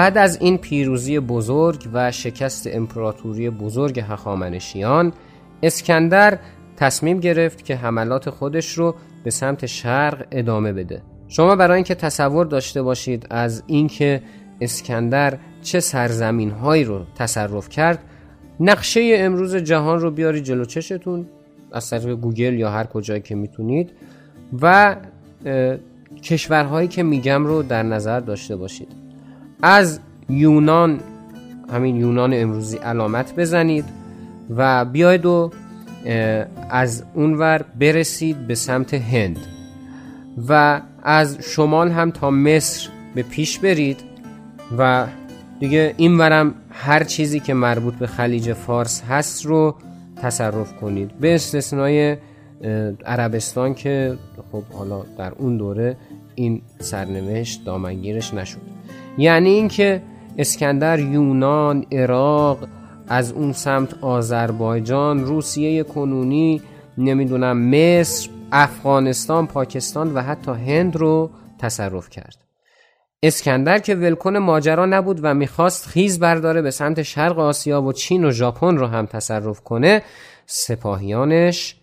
[0.00, 5.12] بعد از این پیروزی بزرگ و شکست امپراتوری بزرگ هخامنشیان
[5.62, 6.38] اسکندر
[6.76, 11.02] تصمیم گرفت که حملات خودش رو به سمت شرق ادامه بده.
[11.28, 14.22] شما برای اینکه تصور داشته باشید از اینکه
[14.60, 17.98] اسکندر چه سرزمین هایی رو تصرف کرد
[18.60, 21.26] نقشه امروز جهان رو بیاری جلو چشتون
[21.72, 23.90] از طریق گوگل یا هر کجایی که می‌تونید
[24.62, 24.96] و
[26.22, 29.09] کشورهایی که میگم رو در نظر داشته باشید.
[29.62, 31.00] از یونان
[31.72, 33.84] همین یونان امروزی علامت بزنید
[34.56, 35.50] و بیاید و
[36.70, 39.38] از اونور برسید به سمت هند
[40.48, 44.00] و از شمال هم تا مصر به پیش برید
[44.78, 45.06] و
[45.60, 49.74] دیگه این ورم هر چیزی که مربوط به خلیج فارس هست رو
[50.16, 51.18] تصرف کنید.
[51.20, 52.16] به استثنای
[53.06, 54.18] عربستان که
[54.52, 55.96] خب حالا در اون دوره
[56.34, 58.79] این سرنوشت دامنگیرش نشد.
[59.18, 60.02] یعنی اینکه
[60.38, 62.58] اسکندر یونان عراق
[63.08, 66.62] از اون سمت آذربایجان روسیه کنونی
[66.98, 72.36] نمی‌دونم مصر افغانستان پاکستان و حتی هند رو تصرف کرد.
[73.22, 78.24] اسکندر که ولکن ماجرا نبود و می‌خواست خیز برداره به سمت شرق آسیا و چین
[78.24, 80.02] و ژاپن رو هم تصرف کنه
[80.46, 81.76] سپاهیانش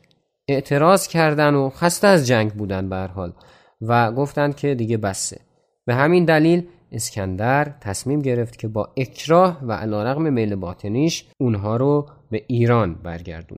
[0.47, 3.33] اعتراض کردن و خسته از جنگ بودن به حال
[3.81, 5.37] و گفتند که دیگه بسه.
[5.85, 12.09] به همین دلیل اسکندر تصمیم گرفت که با اکراه و علیرغم میل باطنیش اونها رو
[12.31, 13.57] به ایران برگردون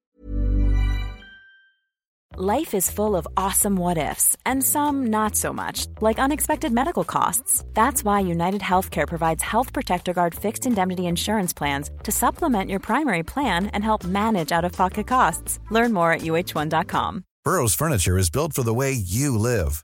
[2.41, 7.03] Life is full of awesome what ifs and some not so much, like unexpected medical
[7.03, 7.65] costs.
[7.73, 12.79] That's why United Healthcare provides Health Protector Guard fixed indemnity insurance plans to supplement your
[12.79, 15.59] primary plan and help manage out of pocket costs.
[15.69, 17.25] Learn more at uh1.com.
[17.43, 19.83] Burrow's furniture is built for the way you live.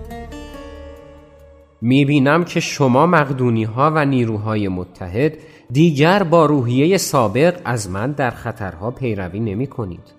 [1.81, 5.37] می‌بینم که شما مقدونی ها و نیروهای متحد
[5.71, 10.13] دیگر با روحیه سابق از من در خطرها پیروی نمی کنید.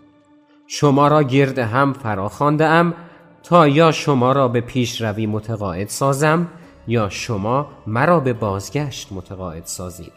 [0.66, 2.94] شما را گرد هم فرا ام
[3.42, 6.48] تا یا شما را به پیشروی متقاعد سازم
[6.88, 10.12] یا شما مرا به بازگشت متقاعد سازید.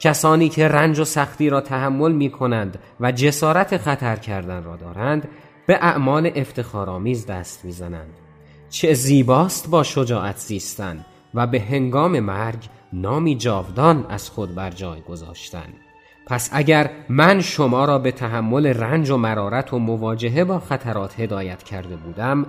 [0.00, 5.28] کسانی که رنج و سختی را تحمل می کنند و جسارت خطر کردن را دارند
[5.66, 8.23] به اعمال افتخارآمیز دست می‌زنند
[8.74, 11.04] چه زیباست با شجاعت زیستن
[11.34, 12.58] و به هنگام مرگ
[12.92, 15.66] نامی جاودان از خود بر جای گذاشتن.
[16.26, 21.62] پس اگر من شما را به تحمل رنج و مرارت و مواجهه با خطرات هدایت
[21.62, 22.46] کرده بودم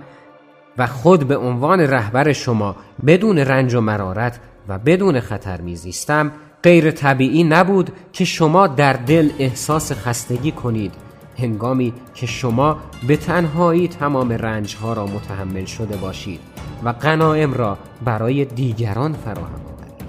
[0.78, 6.90] و خود به عنوان رهبر شما بدون رنج و مرارت و بدون خطر میزیستم غیر
[6.90, 11.05] طبیعی نبود که شما در دل احساس خستگی کنید.
[11.38, 16.40] هنگامی که شما به تنهایی تمام رنجها را متحمل شده باشید
[16.84, 20.04] و غنایم را برای دیگران فراهم آورید.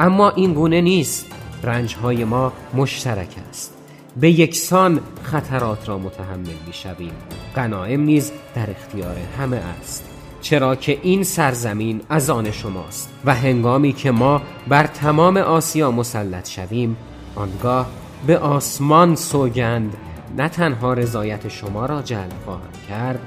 [0.00, 1.26] اما این گونه نیست.
[1.62, 3.74] رنجهای ما مشترک است.
[4.16, 7.12] به یکسان خطرات را متحمل می‌شویم.
[7.56, 10.04] غنایم نیز در اختیار همه است.
[10.40, 16.48] چرا که این سرزمین از آن شماست و هنگامی که ما بر تمام آسیا مسلط
[16.48, 16.96] شویم
[17.34, 17.86] آنگاه
[18.26, 19.96] به آسمان سوگند
[20.36, 23.18] نه تنها رضایت شما را جلب خواهم کرد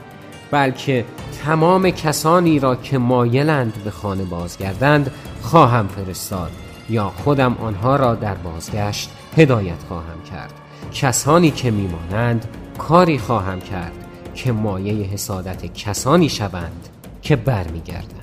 [0.51, 1.05] بلکه
[1.45, 6.51] تمام کسانی را که مایلند به خانه بازگردند خواهم فرستاد
[6.89, 10.53] یا خودم آنها را در بازگشت هدایت خواهم کرد.
[10.93, 12.45] کسانی که میمانند
[12.77, 13.93] کاری خواهم کرد
[14.35, 16.89] که مایه حسادت کسانی شوند
[17.21, 18.16] که برمیگردند.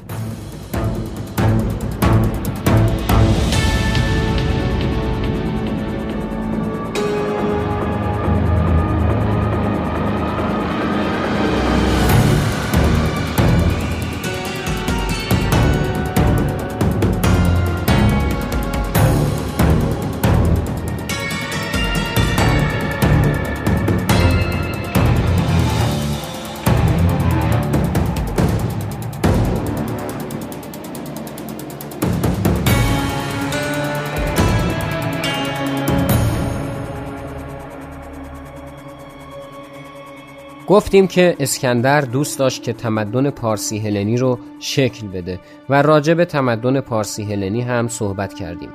[40.75, 46.25] گفتیم که اسکندر دوست داشت که تمدن پارسی هلنی رو شکل بده و راجع به
[46.25, 48.69] تمدن پارسی هلنی هم صحبت کردیم.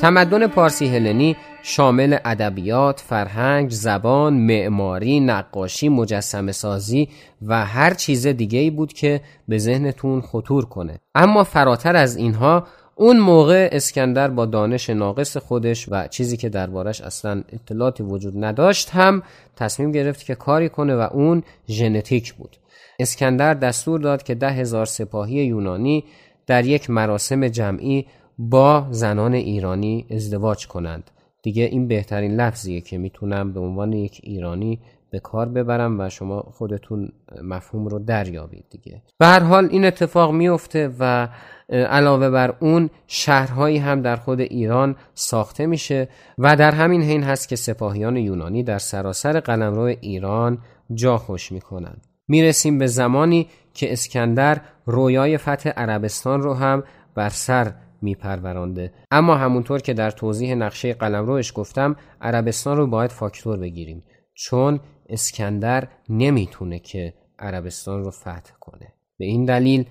[0.00, 7.08] تمدن پارسی هلنی شامل ادبیات، فرهنگ، زبان، معماری، نقاشی، مجسمه سازی
[7.42, 11.00] و هر چیز دیگه ای بود که به ذهنتون خطور کنه.
[11.14, 12.66] اما فراتر از اینها
[12.96, 18.90] اون موقع اسکندر با دانش ناقص خودش و چیزی که دربارش اصلا اطلاعاتی وجود نداشت
[18.90, 19.22] هم
[19.56, 22.56] تصمیم گرفت که کاری کنه و اون ژنتیک بود.
[22.98, 26.04] اسکندر دستور داد که ده هزار سپاهی یونانی
[26.46, 28.06] در یک مراسم جمعی
[28.38, 31.10] با زنان ایرانی ازدواج کنند.
[31.42, 34.80] دیگه این بهترین لفظیه که می‌تونم به عنوان یک ایرانی
[35.10, 37.08] به کار ببرم و شما خودتون
[37.42, 39.02] مفهوم رو دریابید دیگه.
[39.18, 41.28] به هر حال این اتفاق میفته و
[41.68, 46.08] علاوه بر اون شهرهایی هم در خود ایران ساخته میشه
[46.38, 50.58] و در همین حین هست که سپاهیان یونانی در سراسر قلمرو ایران
[50.94, 52.06] جا خوش می‌کنند.
[52.28, 56.82] می‌رسیم به زمانی که اسکندر رویای فتح عربستان رو هم
[57.14, 58.92] بر سر میپرورانده.
[59.10, 64.04] اما همونطور که در توضیح نقشه قلمروش گفتم عربستان رو باید فاکتور بگیریم
[64.34, 68.92] چون اسکندر نمی‌تونه که عربستان رو فتح کنه.
[69.18, 69.84] به این دلیل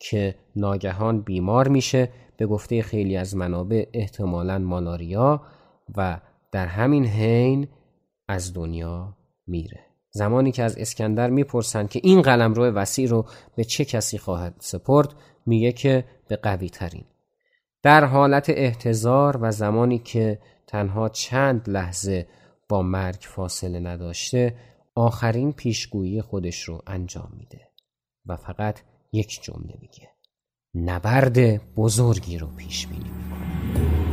[0.00, 2.08] که ناگهان بیمار میشه.
[2.36, 5.42] به گفته خیلی از منابع احتمالا مالاریا
[5.96, 6.20] و
[6.52, 7.68] در همین حین
[8.28, 9.80] از دنیا میره.
[10.10, 13.26] زمانی که از اسکندر می‌پرسند که این قلم روی وسیع رو
[13.56, 15.14] به چه کسی خواهد سپرد
[15.46, 17.04] میگه که به قوی ترین
[17.82, 22.26] در حالت احتضار و زمانی که تنها چند لحظه
[22.68, 24.56] با مرگ فاصله نداشته
[24.94, 27.68] آخرین پیشگویی خودش رو انجام میده
[28.26, 28.80] و فقط
[29.12, 30.10] یک جمله میگه.
[30.74, 34.09] نبرد بزرگی رو پیش بینی می‌کنه.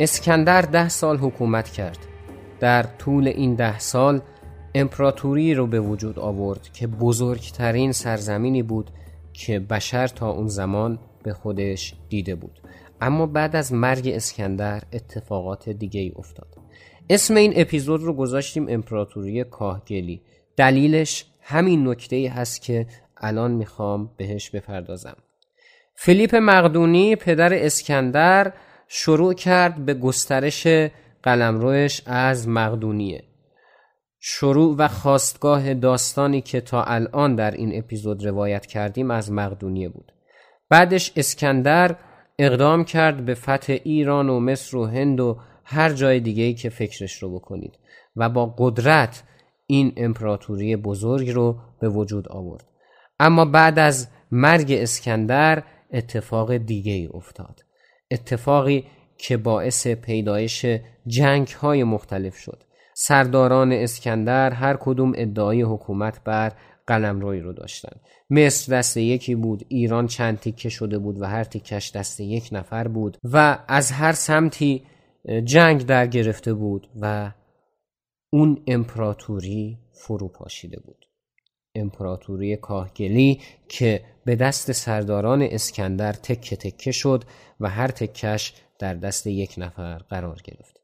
[0.00, 1.98] اسکندر ده سال حکومت کرد.
[2.60, 4.20] در طول این ده سال
[4.74, 8.90] امپراتوری رو به وجود آورد که بزرگترین سرزمینی بود
[9.32, 12.60] که بشر تا اون زمان به خودش دیده بود.
[13.00, 16.56] اما بعد از مرگ اسکندر اتفاقات دیگه ای افتاد.
[17.10, 20.22] اسم این اپیزود رو گذاشتیم امپراتوری کاهگلی.
[20.56, 22.86] دلیلش همین نکته ای هست که
[23.16, 25.16] الان می‌خوام بهش بپردازم.
[25.94, 28.52] فیلیپ مقدونی پدر اسکندر
[28.88, 30.66] شروع کرد به گسترش
[31.22, 33.24] قلمروش از مقدونیه.
[34.20, 40.12] شروع و خواستگاه داستانی که تا الان در این اپیزود روایت کردیم از مقدونیه بود.
[40.68, 41.96] بعدش اسکندر
[42.38, 46.68] اقدام کرد به فتح ایران و مصر و هند و هر جای دیگه ای که
[46.68, 47.78] فکرش رو بکنید
[48.16, 49.22] و با قدرت
[49.66, 52.64] این امپراتوری بزرگ رو به وجود آورد.
[53.20, 55.62] اما بعد از مرگ اسکندر
[55.92, 57.67] اتفاق دیگه ای افتاد.
[58.10, 58.84] اتفاقی
[59.18, 60.66] که باعث پیدایش
[61.06, 62.62] جنگ های مختلف شد.
[62.94, 66.52] سرداران اسکندر هر کدوم ادعای حکومت بر
[66.86, 68.00] قلمروی رو داشتن
[68.30, 72.88] مصر دست یکی بود ایران چند تیکه شده بود و هر تیکش دست یک نفر
[72.88, 74.86] بود و از هر سمتی
[75.44, 77.32] جنگ در گرفته بود و
[78.32, 81.07] اون امپراتوری فرو پاشیده بود.
[81.80, 87.24] امپراتوری کاهگلی که به دست سرداران اسکندر تکه تکه شد
[87.60, 90.80] و هر تکش در دست یک نفر قرار گرفت.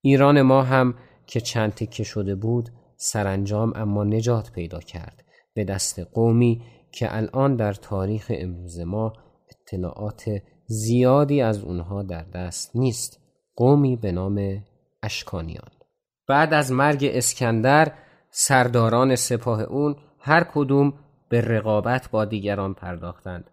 [0.00, 0.94] ایران ما هم
[1.26, 5.24] که چند تکه شده بود سرانجام اما نجات پیدا کرد
[5.54, 9.12] به دست قومی که الان در تاریخ امروز ما
[9.50, 10.24] اطلاعات
[10.66, 13.20] زیادی از اونها در دست نیست.
[13.56, 14.64] قومی به نام
[15.02, 15.70] اشکانیان.
[16.28, 17.92] بعد از مرگ اسکندر
[18.30, 19.96] سرداران سپاه اون
[20.26, 20.92] هر کدوم
[21.28, 23.50] به رقابت با دیگران پرداختند.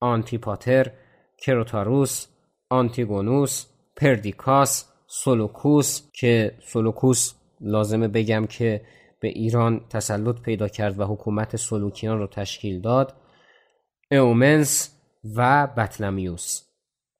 [0.00, 0.90] آنتیپاتر،
[1.38, 2.26] کراتروس،
[2.70, 3.66] آنتیگونوس،
[3.96, 8.80] پردیکاس، سلوکوس که سلوکوس لازمه بگم که
[9.20, 13.14] به ایران تسلط پیدا کرد و حکومت سلوکیان رو تشکیل داد
[14.10, 15.00] اومنس
[15.36, 16.62] و بطلمیوس.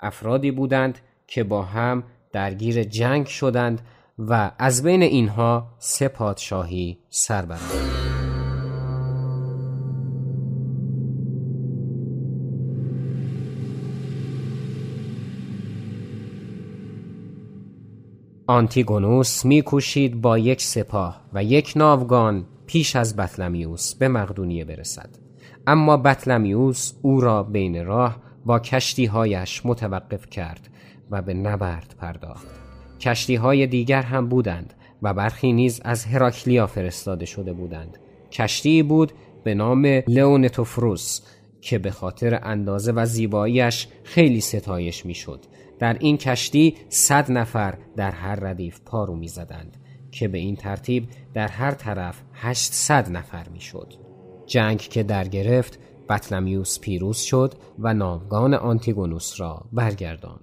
[0.00, 3.80] افرادی بودند که با هم درگیر جنگ شدند
[4.18, 7.85] و از بین اینها سه پادشاهی سر برآورد
[18.48, 25.10] آنتیگونوس میکوشید با یک سپاه و یک ناوگان پیش از بطلمیوس به مقدونیه برسد.
[25.66, 30.68] اما بطلمیوس او را بین راه با کشتیهایش متوقف کرد
[31.10, 32.46] و به نبرد پرداخت.
[33.00, 37.98] کشتی های دیگر هم بودند و برخی نیز از هراکلیا فرستاده شده بودند.
[38.32, 39.12] کشتی بود
[39.44, 41.20] به نام لئونتوفروس
[41.60, 45.40] که به خاطر اندازه و زیباییش خیلی ستایش می‌شد.
[45.78, 49.76] در این کشتی صد نفر در هر ردیف پارو می زدند
[50.10, 53.94] که به این ترتیب در هر طرف هشتصد نفر می شد.
[54.46, 60.40] جنگ که در گرفت بطلمیوس پیروز شد و ناوگان آنتیگونوس را برگرداند.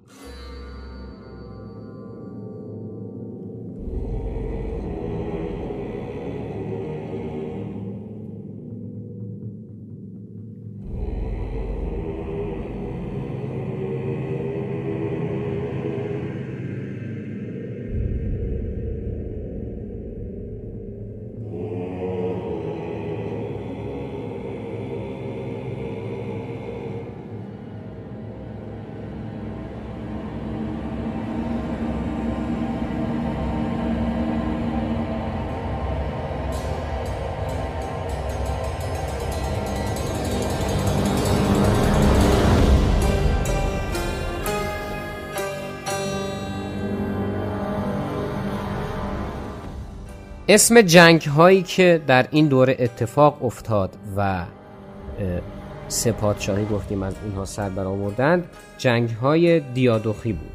[50.54, 54.44] اسم جنگ هایی که در این دوره اتفاق افتاد و
[55.88, 58.46] سه پادشاهی گفتیم از اونها سر برآوردند
[58.78, 60.52] جنگ های دیادوخی بود.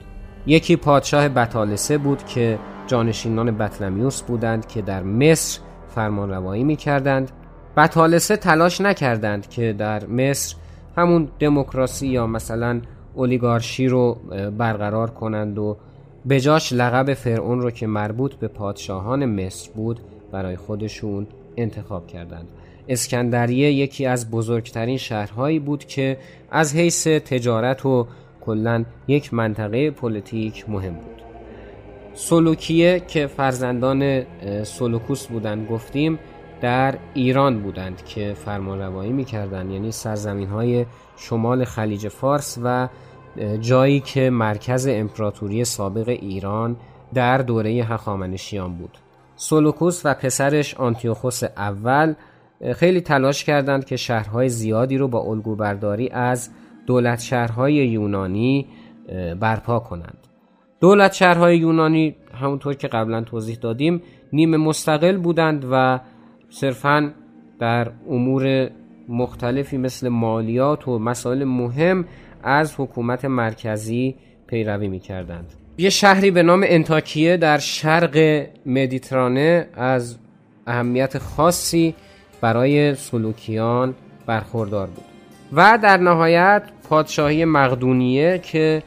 [0.48, 5.60] یکی پادشاه بطالسه بود که جانشینان بطلمیوس بودند که در مصر
[5.96, 7.32] فرمان روایی می کردند
[7.78, 10.56] بطالسه تلاش نکردند که در مصر
[10.98, 12.82] همون دموکراسی یا مثلا
[13.14, 14.14] اولیگارشی رو
[14.58, 15.78] برقرار کنند و
[16.26, 20.00] به جاش لقب فرعون رو که مربوط به پادشاهان مصر بود
[20.32, 22.48] برای خودشون انتخاب کردند.
[22.88, 26.18] اسکندریه یکی از بزرگترین شهرهایی بود که
[26.52, 28.08] از حیث تجارت و
[28.42, 31.22] کلا یک منطقه پلیتیک مهم بود.
[32.14, 34.24] سلوکیه که فرزندان
[34.64, 36.20] سلوکوس بودند گفتیم
[36.62, 40.86] در ایران بودند که فرمانروایی می‌کردند یعنی سرزمین های
[41.18, 42.90] شمال خلیج فارس و
[43.62, 46.78] جایی که مرکز امپراتوری سابق ایران
[47.14, 48.98] در دوره هخامنشیان بود.
[49.36, 52.14] سولوکوس و پسرش آنتیوخوس اول
[52.76, 56.50] خیلی تلاش کردند که شهرهای زیادی رو با الگوبرداری از
[56.88, 58.68] دولت شهرهای یونانی
[59.40, 60.28] برپا کنند.
[60.80, 64.02] دولت شهرهای یونانی همونطور که قبلا توضیح دادیم
[64.34, 66.00] نیمه مستقل بودند و
[66.50, 67.12] صرفا
[67.60, 68.70] در امور
[69.10, 72.06] مختلفی مثل مالیات و مسائل مهم
[72.44, 74.16] از حکومت مرکزی
[74.48, 75.54] پیروی می کردند.
[75.78, 80.18] یه شهری به نام انتاکیه در شرق مدیترانه از
[80.68, 81.96] اهمیت خاصی
[82.42, 85.06] برای سلوکیان برخوردار بود
[85.54, 88.84] و در نهایت پادشاهی مقدونیه که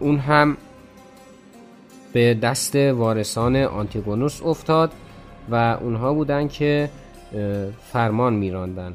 [0.00, 0.56] اون هم
[2.12, 4.92] به دست وارثان آنتیگونوس افتاد
[5.50, 6.90] و اونها بودن که
[7.92, 8.92] فرمان میراندن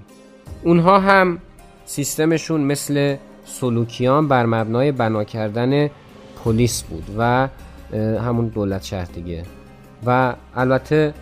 [0.63, 1.39] اونها هم
[1.85, 5.89] سیستمشون مثل سلوکیان بر مبنای بنا کردن
[6.43, 7.47] پلیس بود و
[7.93, 9.43] همون دولت شهر دیگه.
[10.05, 11.13] و البته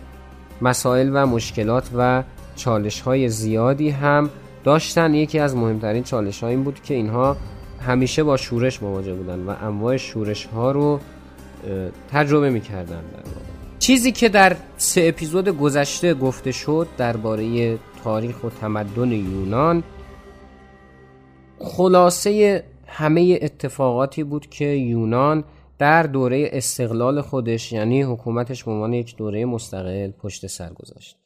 [0.62, 2.22] مسائل و مشکلات و
[2.56, 4.30] چالش های زیادی هم
[4.64, 5.14] داشتن.
[5.14, 7.36] یکی از مهمترین چالش ها این بود که اینها
[7.86, 11.00] همیشه با شورش مواجه بودن و انواع شورش ها رو
[12.12, 13.22] تجربه می‌کردن در
[13.78, 19.82] چیزی که در سه اپیزود گذشته گفته شد درباره تاریخ و تمدن یونان
[21.58, 25.44] خلاصه همه اتفاقاتی بود که یونان
[25.78, 31.16] در دوره استقلال خودش یعنی حکومتش به عنوان یک دوره مستقل پشت سر گذاشت.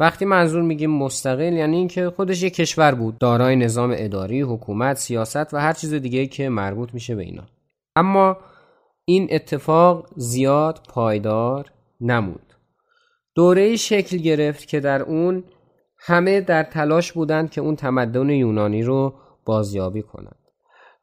[0.00, 5.54] وقتی منظور میگیم مستقل یعنی اینکه خودش یک کشور بود دارای نظام اداری حکومت سیاست
[5.54, 7.42] و هر چیز دیگه که مربوط میشه به اینا.
[7.96, 8.36] اما
[9.04, 12.54] این اتفاق زیاد پایدار نمود
[13.34, 15.44] دوره شکل گرفت که در اون
[15.98, 19.14] همه در تلاش بودند که اون تمدن یونانی رو
[19.44, 20.38] بازیابی کنند.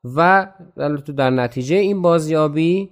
[0.03, 0.47] و
[1.17, 2.89] در نتیجه این بازیابی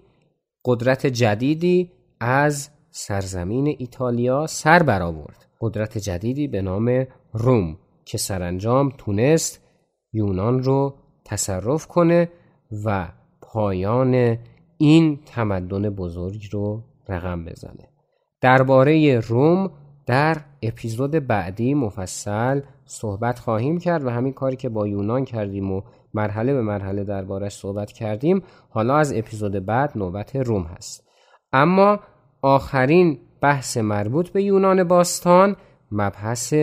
[0.65, 5.45] قدرت جدیدی از سرزمین ایتالیا سر برآورد.
[5.61, 9.63] قدرت جدیدی به نام روم که سرانجام تونست
[10.13, 10.95] یونان رو
[11.25, 12.29] تصرف کنه
[12.85, 13.07] و
[13.41, 14.37] پایان
[14.77, 17.89] این تمدن بزرگ رو رقم بزنه.
[18.41, 19.71] درباره روم
[20.05, 25.81] در اپیزود بعدی مفصل صحبت خواهیم کرد و همین کاری که با یونان کردیم و
[26.13, 31.07] مرحله به مرحله دربارش صحبت کردیم حالا از اپیزود بعد نوبت روم هست.
[31.53, 31.99] اما
[32.41, 35.55] آخرین بحث مربوط به یونان باستان
[35.91, 36.53] مبحث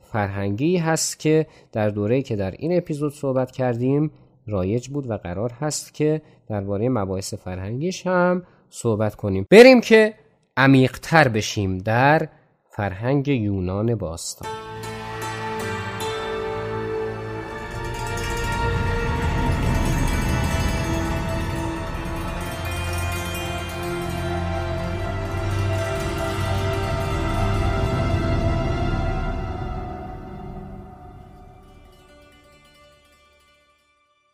[0.00, 4.10] فرهنگی هست که در دوره که در این اپیزود صحبت کردیم
[4.46, 9.46] رایج بود و قرار هست که درباره مباحث فرهنگیش هم صحبت کنیم.
[9.50, 10.14] بریم که
[10.56, 12.28] عمیقتر بشیم در
[12.70, 14.73] فرهنگ یونان باستان.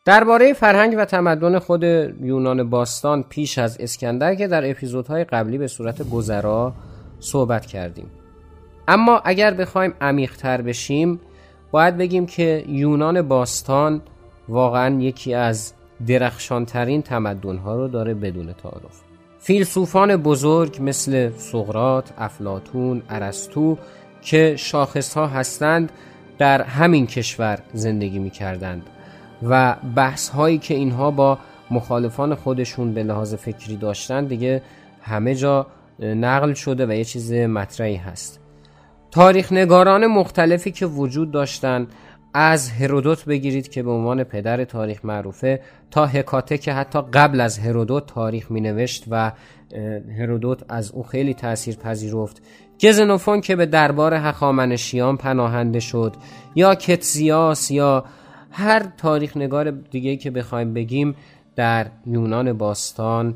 [0.05, 5.67] درباره فرهنگ و تمدن خود یونان باستان پیش از اسکندر که در اپیزودهای قبلی به
[5.67, 6.73] صورت گذرا
[7.19, 8.11] صحبت کردیم.
[8.87, 11.19] اما اگر بخوایم عمیقتر بشیم
[11.71, 14.01] باید بگیم که یونان باستان
[14.49, 15.73] واقعا یکی از
[16.07, 19.01] درخشانترین تمدنها رو داره بدون تعارف.
[19.39, 23.77] فیلسوفان بزرگ مثل سقرات، افلاتون، ارسطو
[24.21, 25.91] که شاخصها هستند
[26.37, 28.89] در همین کشور زندگی می کردند
[29.43, 31.37] و بحث هایی که اینها با
[31.71, 34.61] مخالفان خودشون به لحاظ فکری داشتن دیگه
[35.01, 35.67] همه جا
[35.99, 38.39] نقل شده و یه چیز مطرحی هست.
[39.11, 41.87] تاریخ نگاران مختلفی که وجود داشتن
[42.33, 45.61] از هرودوت بگیرید که به عنوان پدر تاریخ معروفه
[45.91, 49.31] تا هکاته که حتی قبل از هرودوت تاریخ می نوشت و
[50.17, 52.41] هرودوت از او خیلی تأثیر پذیرفت.
[52.83, 56.15] گزنوفون که به دربار هخامنشیان پناهنده شد
[56.55, 58.05] یا کتزیاس یا
[58.51, 61.15] هر تاریخ نگار دیگه که بخوایم بگیم
[61.55, 63.35] در یونان باستان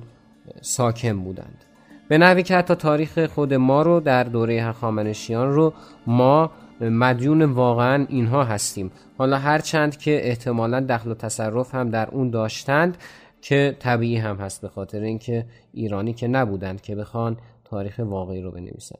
[0.61, 1.65] ساکن بودند.
[2.07, 5.73] به نحوی که حتی تاریخ خود ما رو در دوره هخامنشیان رو
[6.07, 6.51] ما
[6.81, 8.91] مدیون واقعا اینها هستیم.
[9.17, 12.97] حالا هر چند که احتمالا دخل و تصرف هم در اون داشتند
[13.41, 18.51] که طبیعی هم هست به خاطر اینکه ایرانی که نبودند که بخوان تاریخ واقعی رو
[18.51, 18.99] بنویسند.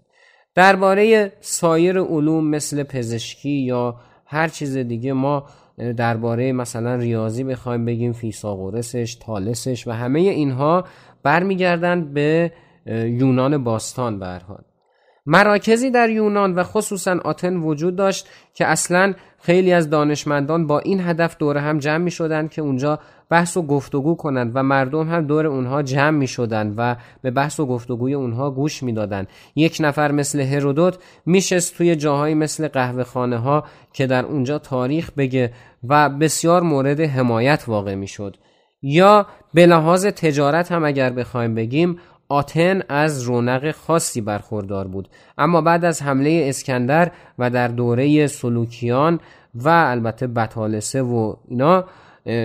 [0.56, 3.96] درباره سایر علوم مثل پزشکی یا
[4.26, 5.46] هر چیز دیگه ما
[5.78, 10.86] درباره مثلا ریاضی بخوایم بگیم فیساغورسش تالسش و همه اینها
[11.24, 12.52] برمیگردند به
[12.88, 14.26] یونان باستان به
[15.26, 21.00] مراکزی در یونان و خصوصا آتن وجود داشت که اصلا خیلی از دانشمندان با این
[21.02, 23.00] هدف دور هم جمع می شدند که اونجا
[23.30, 27.60] بحث و گفتگو کنند و مردم هم دور اونها جمع می شدند و به بحث
[27.60, 29.28] و گفتگوی اونها گوش می دادن.
[29.56, 33.64] یک نفر مثل هرودوت میشست توی جاهایی مثل قهوه خانه ها
[33.94, 35.54] که در اونجا تاریخ بگه
[35.90, 38.38] و بسیار مورد حمایت واقع می شد.
[38.82, 42.00] یا به لحاظ تجارت هم اگر بخوایم بگیم
[42.30, 45.10] آتن از رونق خاصی برخوردار بود.
[45.38, 49.20] اما بعد از حمله اسکندر و در دوره سلوکیان
[49.56, 51.86] و البته بطالسه و اینا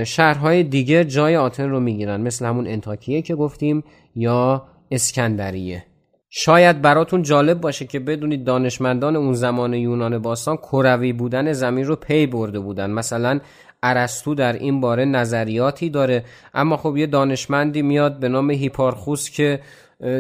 [0.05, 2.21] شهرهای دیگه جای آتن رو می‌گیرن.
[2.21, 5.85] مثل همون انتاکیه که گفتیم یا اسکندریه.
[6.33, 11.97] شاید براتون جالب باشه که بدونید دانشمندان اون زمان یونان باستان کروی بودن زمین رو
[11.97, 12.91] پی برده بودن.
[12.91, 13.41] مثلا
[13.83, 16.25] ارسطو در این باره نظریاتی داره.
[16.55, 19.61] اما خب یه دانشمندی میاد به نام هیپارخوس که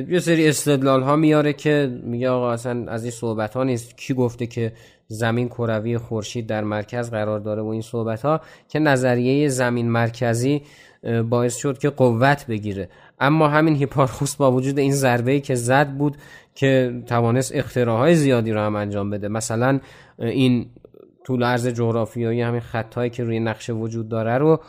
[0.09, 3.97] یه سری استدلال ها میاره که میگه آقا اصلا از این صحبت ها نیست.
[3.97, 4.73] کی گفته که
[5.07, 10.63] زمین کروی خورشید در مرکز قرار داره و این صحبت ها که نظریه زمین مرکزی
[11.29, 12.89] باعث شد که قوت بگیره.
[13.21, 16.17] اما همین هیپارخوس با وجود این ضربه که زد بود
[16.55, 19.29] که توانست اختراعهای زیادی رو هم انجام بده.
[19.29, 19.81] مثلا
[20.19, 20.67] این
[21.31, 24.61] طول عرض جغرافیایی همین خطایی که روی نقشه وجود داره رو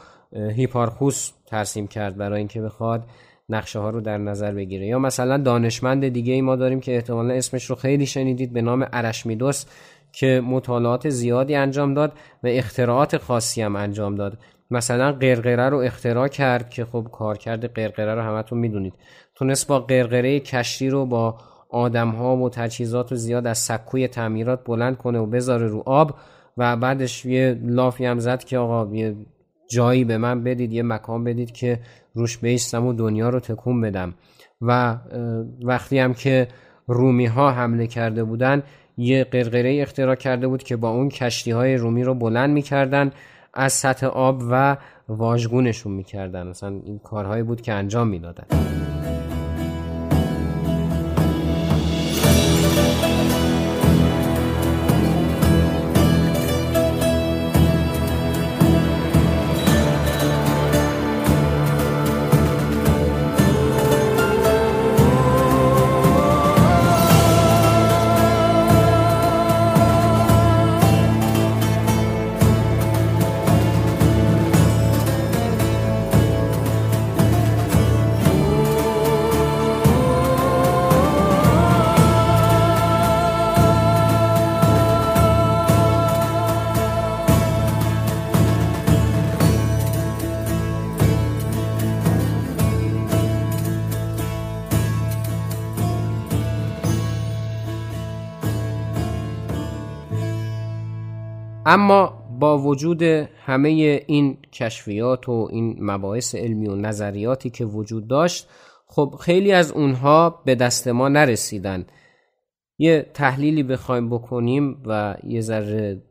[0.56, 3.04] هیپارخوس ترسیم کرد برای اینکه بخواد
[3.50, 4.88] نقشه ها رو در نظر بگیره.
[4.88, 8.88] یا مثلا دانشمند دیگه ای ما داریم که احتمالا اسمش رو خیلی شنیدید به نام
[8.94, 9.66] ارشمیدس
[10.12, 14.38] که مطالعات زیادی انجام داد و اختراعات خاصی هم انجام داد.
[14.72, 18.94] مثلا قرقره رو اختراع کرد که خب کارکرد قرقره رو همتون می‌دونید.
[19.36, 21.38] تونست با قرقره کشتی رو با
[21.70, 26.16] آدم ها و تجهیزات و زیاد از سکوی تعمیرات بلند کنه و بذاره رو آب.
[26.58, 29.16] و بعدش یه لافی هم زد که آقا یه
[29.70, 31.80] جایی به من بدید یه مکان بدید که
[32.14, 34.14] روش بیستم و دنیا رو تکون بدم.
[34.62, 34.98] و
[35.64, 36.48] وقتی هم که
[36.88, 38.64] رومی ها حمله کرده بودن
[38.98, 43.12] یه قرقره اختراع کرده بود که با اون کشتی های رومی رو بلند می‌کردن
[43.54, 44.78] از سطح آب و
[45.10, 46.48] واژگونشون می‌کردن.
[46.48, 48.46] مثلا این کارهایی بود که انجام می‌دادن.
[101.74, 103.02] اما با وجود
[103.46, 103.70] همه
[104.08, 108.48] این کشفیات و این مباحث علمی و نظریاتی که وجود داشت
[108.88, 111.86] خب خیلی از اونها به دست ما نرسیدن.
[112.78, 116.02] یه تحلیلی بخوایم بکنیم و یه ذره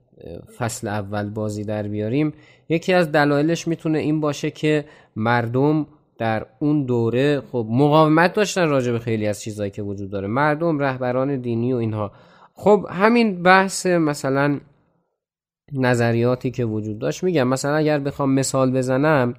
[0.59, 2.33] فصل اول بازی در بیاریم.
[2.69, 4.85] یکی از دلایلش می‌تونه این باشه که
[5.17, 5.87] مردم
[6.19, 10.29] در اون دوره خب مقاومت داشتن راجع به خیلی از چیزهایی که وجود داره.
[10.29, 12.13] مردم رهبران دینی و اینها.
[12.55, 14.61] خب همین بحث مثلا
[15.73, 17.25] نظریاتی که وجود داشت.
[17.25, 19.35] میگم مثلا اگر بخوام مثال بزنم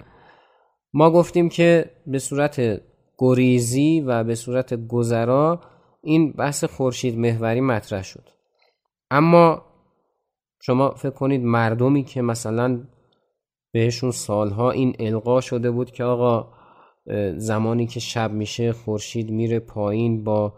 [0.94, 2.82] ما گفتیم که به صورت
[3.18, 5.62] گریزی و به صورت گذرا
[6.04, 8.30] این بحث خورشید محوری مطرح شد.
[9.12, 9.66] اما
[10.62, 12.84] شما فکر کنید مردمی که مثلا
[13.72, 16.48] بهشون سالها این القا شده بود که آقا
[17.38, 20.54] زمانی که شب میشه خورشید میره پایین با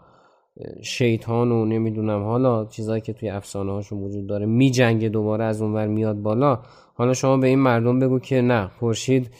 [0.82, 5.86] شیطان و نمی‌دونم حالا چیزایی که توی افسانه هاشون وجود داره میجنگه دوباره از اونور
[5.86, 6.62] میاد بالا.
[6.94, 9.30] حالا شما به این مردم بگو که نه خورشید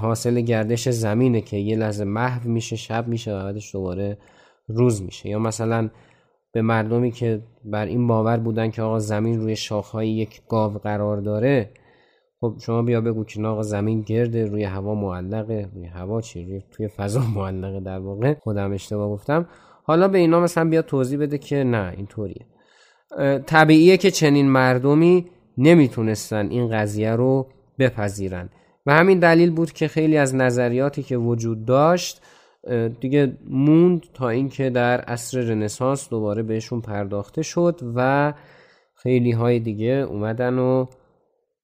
[0.00, 4.18] حاصل گردش زمینه که یه لحظه محو میشه شب میشه و بعدش دوباره
[4.68, 5.28] روز میشه.
[5.28, 5.90] یا مثلا
[6.52, 11.16] به مردمی که بر این باور بودن که آقا زمین روی شاخهای یک گاو قرار
[11.16, 11.70] داره
[12.40, 15.68] خب شما بیا بگو که آقا زمین گرده روی هوا معلقه.
[15.74, 18.34] روی هوا چی؟ روی توی فضا معلقه در واقع.
[18.34, 19.48] خودم اشتباه گفتم.
[19.88, 22.46] حالا به اینا مثلا بیا توضیح بده که نه اینطوریه
[23.46, 25.26] طبیعیه که چنین مردمی
[25.58, 28.48] نمی‌تونستن این قضیه رو بپذیرن.
[28.86, 32.22] و همین دلیل بود که خیلی از نظریاتی که وجود داشت
[33.00, 38.32] دیگه موند تا اینکه در عصر رنسانس دوباره بهشون پرداخته شد و
[38.94, 40.86] خیلی های دیگه اومدن و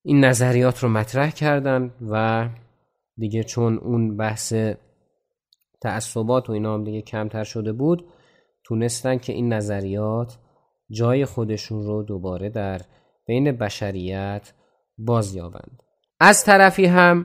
[0.02, 2.48] این نظریات رو مطرح کردن و
[3.16, 4.54] دیگه چون اون بحث
[5.84, 8.04] تعصبات و اینا هم دیگه کمتر شده بود
[8.64, 10.38] تونستن که این نظریات
[10.90, 12.80] جای خودشون رو دوباره در
[13.26, 14.52] بین بشریت
[14.98, 15.82] بازیابند.
[16.20, 17.24] از طرفی هم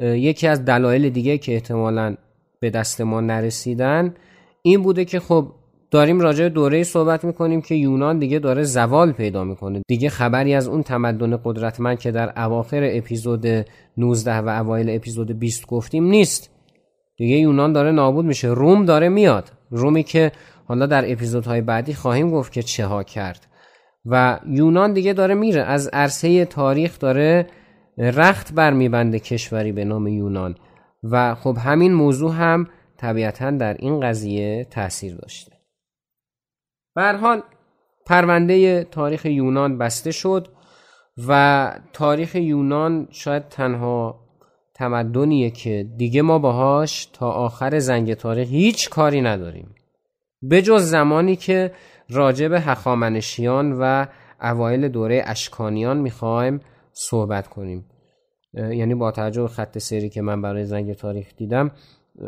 [0.00, 2.16] یکی از دلایل دیگه که احتمالا
[2.60, 4.14] به دست ما نرسیدن
[4.62, 5.52] این بوده که خب
[5.90, 9.82] داریم راجع دوره صحبت می‌کنیم که یونان دیگه داره زوال پیدا می‌کنه.
[9.88, 13.46] دیگه خبری از اون تمدن قدرتمند که در اواخر اپیزود
[13.96, 16.59] 19 و اوایل اپیزود 20 گفتیم نیست.
[17.20, 18.48] دیگه یونان داره نابود میشه.
[18.48, 19.52] روم داره میاد.
[19.70, 20.32] رومی که
[20.64, 23.46] حالا در اپیزودهای بعدی خواهیم گفت که چه ها کرد.
[24.06, 25.62] و یونان دیگه داره میره.
[25.62, 27.46] از عرصه تاریخ داره
[27.98, 30.54] رخت برمیبنده کشوری به نام یونان.
[31.02, 32.66] و خب همین موضوع هم
[32.96, 35.52] طبیعتا در این قضیه تاثیر داشته.
[36.96, 37.42] حال
[38.06, 40.48] پرونده تاریخ یونان بسته شد
[41.28, 44.29] و تاریخ یونان شاید تنها
[44.80, 49.74] تمدنیه که دیگه ما باهاش تا آخر زنگ تاریخ هیچ کاری نداریم.
[50.42, 51.72] به جز زمانی که
[52.08, 54.06] راجع به هخامنشیان و
[54.42, 56.60] اوایل دوره اشکانیان می‌خوایم
[56.92, 57.84] صحبت کنیم.
[58.54, 61.70] یعنی با توجه خط سری که من برای زنگ تاریخ دیدم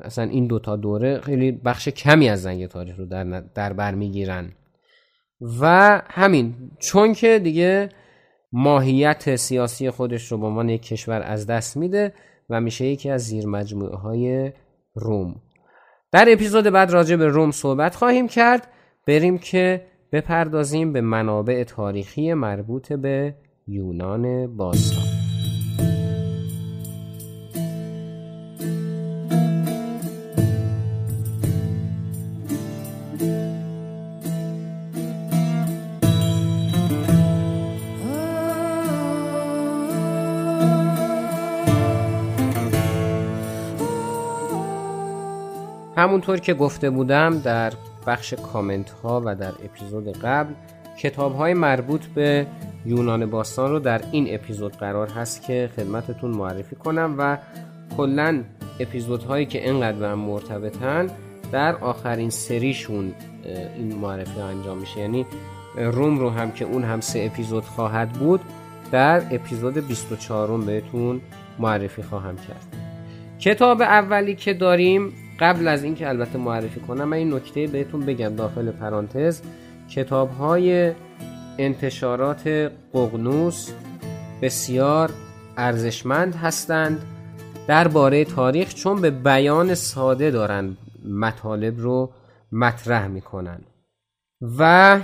[0.02, 4.52] اصلا این دوتا دوره خیلی بخش کمی از زنگ تاریخ رو در, در بر می‌گیرن.
[5.60, 7.88] و همین چون که دیگه
[8.52, 12.12] ماهیت سیاسی خودش رو به عنوان یک کشور از دست میده
[12.52, 14.52] و میشه یکی از زیر مجموعه های
[14.94, 15.34] روم.
[16.12, 18.68] در اپیزود بعد راجع به روم صحبت خواهیم کرد.
[19.06, 23.34] بریم که بپردازیم به منابع تاریخی مربوط به
[23.66, 25.01] یونان باستان.
[46.02, 47.72] همونطور که گفته بودم در
[48.06, 50.54] بخش کامنت ها و در اپیزود قبل
[50.98, 52.46] کتاب های مربوط به
[52.86, 57.38] یونان باستان رو در این اپیزود قرار هست که خدمتتون معرفی کنم و
[57.96, 58.42] کلا
[58.80, 61.10] اپیزودهایی که اینقدر به هم مرتبطن
[61.52, 63.12] در آخرین سریشون
[63.76, 65.00] این معرفی انجام میشه.
[65.00, 65.26] یعنی
[65.76, 68.40] روم رو هم که اون هم سه اپیزود خواهد بود
[68.92, 71.20] در اپیزود 24 بهتون
[71.58, 72.76] معرفی خواهم کرد.
[73.38, 78.36] کتاب اولی که داریم قبل از اینکه البته معرفی کنم من این نکته بهتون بگم
[78.36, 79.42] داخل پرانتز.
[79.90, 80.92] کتاب های
[81.58, 83.72] انتشارات قغنوس
[84.42, 85.10] بسیار
[85.56, 87.02] ارزشمند هستند.
[87.68, 92.12] درباره تاریخ چون به بیان ساده دارن مطالب رو
[92.52, 93.60] مطرح می‌کنن.
[94.58, 95.00] و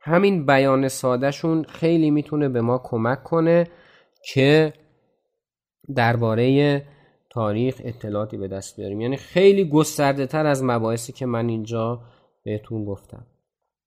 [0.00, 3.66] همین بیان سادهشون خیلی می‌تونه به ما کمک کنه
[4.32, 4.72] که
[5.94, 6.82] درباره
[7.34, 9.00] تاریخ اطلاعاتی به دست بیاریم.
[9.00, 12.00] یعنی خیلی گسترده تر از مباحثی که من اینجا
[12.44, 13.26] بهتون گفتم.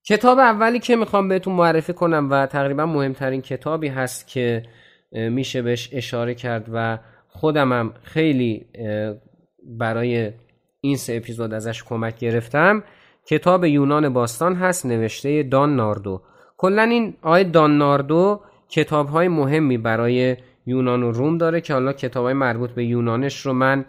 [0.08, 4.64] کتاب اولی که می‌خوام بهتون معرفی کنم و تقریبا مهمترین کتابی هست که
[5.12, 8.66] میشه بهش اشاره کرد و خودمم خیلی
[9.64, 10.32] برای
[10.82, 12.84] این سه اپیزود ازش کمک گرفتم.
[13.26, 16.22] کتاب یونان باستان هست نوشته دان ناردو.
[16.58, 20.38] کلا این آی دان ناردو کتاب های مهمی برای
[20.68, 23.86] یونان و روم داره که حالا کتاب های مربوط به یونانش رو من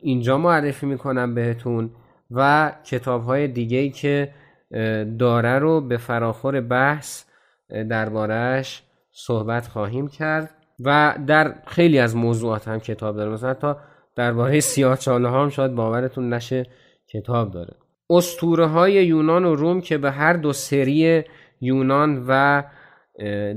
[0.00, 1.90] اینجا معرفی می‌کنم بهتون
[2.30, 4.30] و کتاب های دیگه که
[5.18, 7.24] داره رو به فراخور بحث
[7.90, 10.50] دربارهش صحبت خواهیم کرد
[10.80, 13.30] و در خیلی از موضوعات هم کتاب داره.
[13.30, 13.78] مثلا تا
[14.16, 16.66] درباره سیاه چاله هم شاید باورتون نشه
[17.12, 17.74] کتاب داره.
[18.10, 21.22] استوره های یونان و روم که به هر دو سری
[21.60, 22.62] یونان و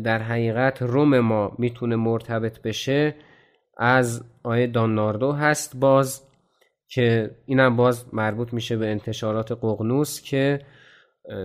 [0.04, 3.16] در حقیقت روم ما می‌تونه مرتبط بشه
[3.78, 6.24] از آیه داناردو هست باز
[6.88, 10.62] که اینم باز مربوط میشه به انتشارات قغنوس که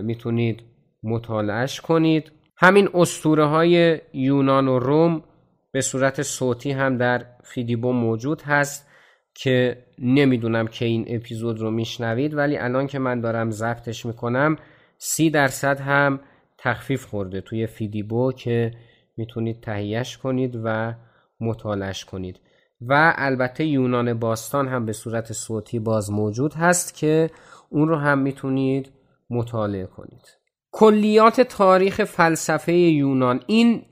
[0.03, 0.63] می‌تونید
[1.03, 2.31] مطالعش کنید.
[2.57, 5.23] همین استوره های یونان و روم
[5.71, 8.87] به صورت صوتی هم در فیدیبو موجود هست
[9.35, 14.55] که نمی‌دونم که این اپیزود رو میشنوید ولی الان که من دارم ضبطش می‌کنم
[14.97, 16.19] سی درصد هم
[16.63, 18.71] تخفیف خورده توی فیدیبو که
[19.17, 20.93] می‌تونید تهیهش کنید و
[21.39, 22.39] مطالعش کنید.
[22.81, 27.29] و البته یونان باستان هم به صورت صوتی باز موجود هست که
[27.69, 28.91] اون رو هم می‌تونید
[29.29, 30.37] مطالعه کنید.
[30.71, 33.85] کلیات تاریخ فلسفه یونان این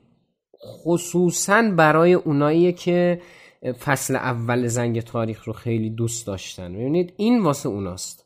[0.64, 3.20] خصوصا برای اونایی که
[3.84, 6.72] فصل اول زنگ تاریخ رو خیلی دوست داشتن.
[6.72, 8.24] ببینید این واسه اوناست.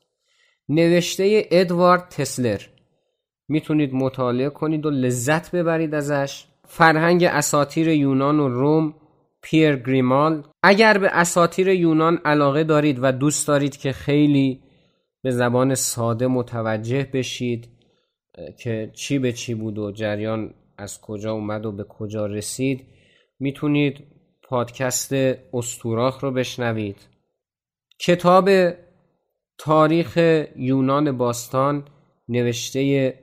[0.69, 2.61] نوشته ادوارد تسلر.
[3.49, 6.45] می‌تونید مطالعه کنید و لذت ببرید ازش.
[6.69, 8.95] فرهنگ اساتیر یونان و روم
[9.43, 10.43] پیر گریمال.
[10.63, 14.63] اگر به اساتیر یونان علاقه دارید و دوست دارید که خیلی
[15.23, 17.69] به زبان ساده متوجه بشید
[18.59, 22.87] که چی به چی بود و جریان از کجا اومد و به کجا رسید
[23.41, 24.05] می‌تونید
[24.43, 25.13] پادکست
[25.53, 26.97] استوراخ رو بشنوید.
[28.01, 28.51] کتاب
[29.59, 30.17] تاریخ
[30.57, 31.85] یونان باستان
[32.29, 33.15] نوشته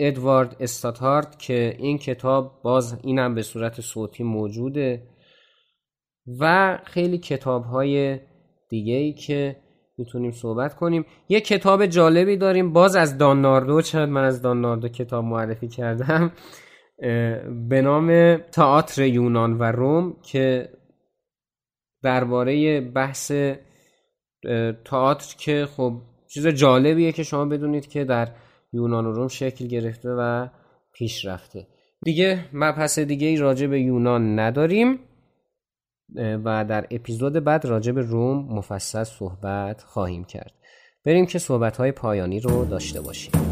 [0.00, 5.02] ادوارد استاتارد که این کتاب باز اینم به صورت صوتی موجوده
[6.40, 8.20] و خیلی کتاب های
[8.68, 9.56] دیگه ای که
[9.98, 11.06] می‌تونیم صحبت کنیم.
[11.28, 12.72] یه کتاب جالبی داریم.
[12.72, 16.32] باز از داناردو چند من از داناردو کتاب معرفی کردم؟
[17.68, 20.68] به نام تئاتر یونان و روم که
[22.02, 23.32] درباره بحث
[24.84, 25.92] تئاتر که خب
[26.28, 28.28] چیز جالبیه که شما بدونید که در
[28.72, 30.48] یونان و روم شکل گرفته و
[30.92, 31.66] پیش رفته.
[32.04, 34.98] دیگه مبحث دیگه ای راجع به یونان نداریم
[36.16, 40.52] و در اپیزود بعد راجع به روم مفصل صحبت خواهیم کرد.
[41.04, 43.51] بریم که صحبت های پایانی رو داشته باشیم.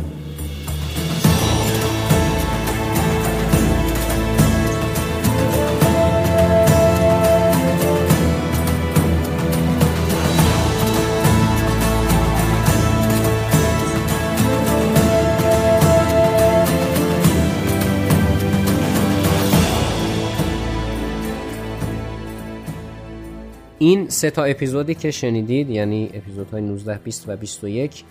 [23.82, 28.04] این سه تا اپیزودی که شنیدید یعنی اپیزودهای 19 20 و 21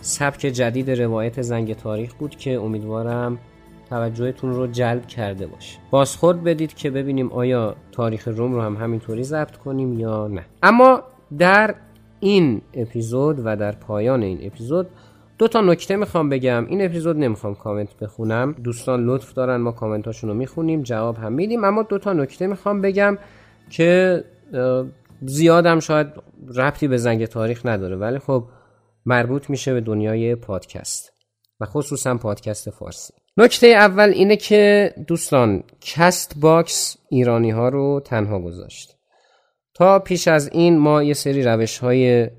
[0.00, 3.38] سبک جدید روایت زنگ تاریخ بود که امیدوارم
[3.90, 5.78] توجهتون رو جلب کرده باشه.
[5.90, 10.44] بازخورد بدید که ببینیم آیا تاریخ روم رو هم همینطوری ضبط کنیم یا نه.
[10.62, 11.02] اما
[11.38, 11.74] در
[12.20, 14.86] این اپیزود و در پایان این اپیزود
[15.38, 16.66] دو تا نکته می‌خوام بگم.
[16.66, 18.52] این اپیزود نمی‌خوام کامنت بخونم.
[18.64, 21.64] دوستان لطف دارن ما کامنتاشون رو می‌خونیم جواب هم میدیم.
[21.64, 23.18] اما دو تا نکته می‌خوام بگم
[23.70, 24.24] که
[25.22, 26.06] زیادم شاید
[26.56, 28.44] ربطی به زنگ تاریخ نداره ولی خب
[29.06, 31.12] مربوط میشه به دنیای پادکست
[31.60, 33.14] و خصوصا پادکست فارسی.
[33.36, 38.96] نکته اول اینه که دوستان کست باکس ایرانی ها رو تنها گذاشت.
[39.74, 42.30] تا پیش از این ما یه سری روش های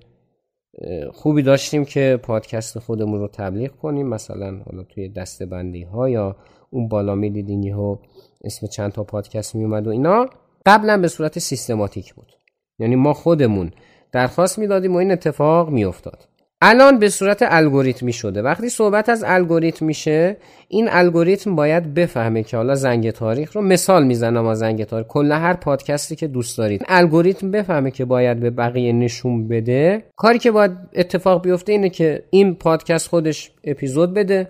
[1.13, 4.07] خوبی داشتیم که پادکست خودمون رو تبلیغ کنیم.
[4.07, 6.35] مثلا حالا توی دسته بندی ها یا
[6.69, 7.99] اون بالا می‌دیدین ها
[8.43, 10.25] اسم چند تا پادکست میومد و اینا.
[10.69, 12.31] قبلا به صورت سیستماتیک بود.
[12.79, 13.71] یعنی ما خودمون
[14.11, 16.29] درخواست می‌دادیم و این اتفاق میافتاد.
[16.61, 18.41] الان به صورت الگوریتمی شده.
[18.41, 24.05] وقتی صحبت از الگوریتم میشه این الگوریتم باید بفهمه که حالا زنگ تاریخ رو مثال
[24.05, 25.07] می‌زنم از زنگ تاریخ.
[25.07, 26.81] کل هر پادکستی که دوست دارید.
[26.87, 30.03] الگوریتم بفهمه که باید به بقیه نشون بده.
[30.15, 34.47] کاری که باید اتفاق بیفته اینه که این پادکست خودش اپیزود بده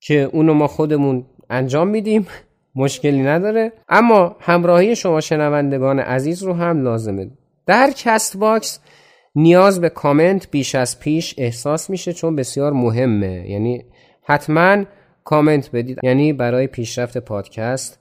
[0.00, 2.26] که اونو ما خودمون انجام میدیم.
[2.76, 3.72] مشکلی نداره.
[3.88, 7.30] اما همراهی شما شنوندگان عزیز رو هم لازمه.
[7.66, 8.80] در کست باکس
[9.34, 13.50] نیاز به کامنت بیش از پیش احساس میشه چون بسیار مهمه.
[13.50, 13.84] یعنی
[14.22, 14.84] حتما
[15.24, 15.98] کامنت بدید.
[16.02, 17.98] یعنی برای پیشرفت پادکست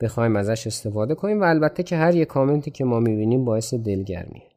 [0.00, 4.48] بخوایم ازش استفاده کنیم و البته که هر یک کامنتی که ما می‌بینیم باعث دلگرمیه.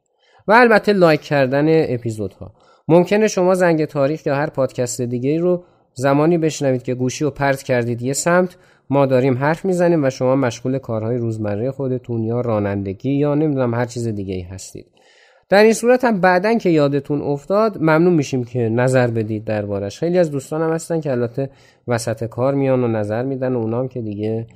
[0.48, 2.54] و البته لایک کردن اپیزودها.
[2.88, 7.62] ممکنه شما زنگ تاریخ یا هر پادکست دیگه رو زمانی بشنوید که گوشی رو پرت
[7.62, 8.56] کردید یه سمت
[8.92, 13.84] ما داریم حرف می‌زنیم و شما مشغول کارهای روزمره خودتون یا رانندگی یا نمی‌دونم هر
[13.84, 14.86] چیز دیگه ای هستید.
[15.48, 19.98] در این صورت هم بعدا که یادتون افتاد ممنون میشیم که نظر بدید دربارش.
[19.98, 21.50] خیلی از دوستانم هستن که البته
[21.88, 24.46] وسط کار میان و نظر میدن و اونام که دیگه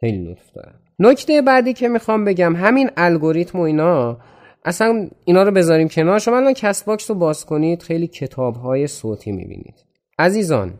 [0.00, 0.74] خیلی لطف دارن.
[0.98, 4.18] نکته بعدی که می‌خوام بگم همین الگوریتم و اینا
[4.64, 6.18] اصلا اینا رو بذاریم کنار.
[6.18, 9.74] شما الان کست باکس رو باز کنید خیلی کتاب های صوتی می‌بینید.
[10.18, 10.72] عزیزان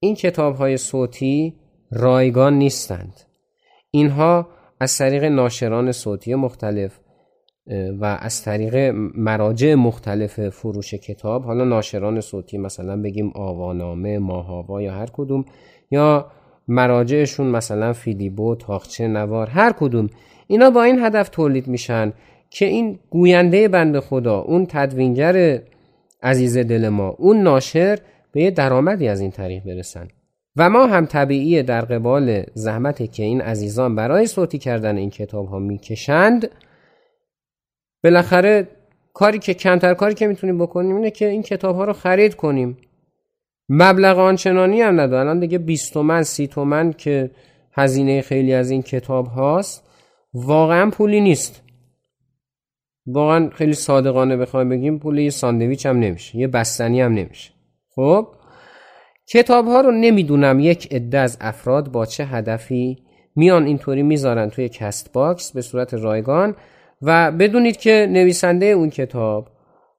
[0.00, 1.54] این کتاب های صوتی
[1.90, 3.20] رایگان نیستند.
[3.90, 4.48] اینها
[4.80, 6.98] از طریق ناشران صوتی مختلف
[8.00, 8.76] و از طریق
[9.14, 15.44] مراجع مختلف فروش کتاب حالا ناشران صوتی مثلا بگیم آوانامه ماه‌آوا یا هر کدوم
[15.90, 16.30] یا
[16.68, 20.10] مراجعشون مثلا فیدیبو طاقچه نوار هر کدوم
[20.46, 22.12] اینا با این هدف تولید میشن
[22.50, 25.62] که این گوینده بند خدا اون تدوینگر
[26.22, 27.98] عزیز دل ما اون ناشر
[28.32, 30.08] به یه درآمدی از این طریق برسن.
[30.56, 35.46] و ما هم طبیعی در قبال زحمتی که این عزیزان برای صوتی کردن این کتاب
[35.46, 36.50] ها می‌کشند
[38.04, 38.68] بالاخره
[39.14, 42.76] کاری که کمتر کاری که می‌تونیم بکنیم اینه که این کتاب ها رو خرید کنیم.
[43.68, 45.20] مبلغ آنچنانی هم نداره.
[45.20, 47.30] الان دیگه 20 تومن 30 تومن که
[47.72, 49.84] هزینه خیلی از این کتاب هاست
[50.34, 51.62] واقعا پولی نیست.
[53.06, 57.52] واقعا خیلی صادقانه بخوایم بگیم پول یه ساندویچ هم نمیشه یه بستنی هم نمیشه.
[57.94, 58.28] خب؟
[59.30, 62.98] کتاب ها رو نمی‌دونم یک عده از افراد با چه هدفی
[63.36, 66.54] میان اینطوری می‌ذارن توی کست باکس به صورت رایگان
[67.02, 69.48] و بدونید که نویسنده اون کتاب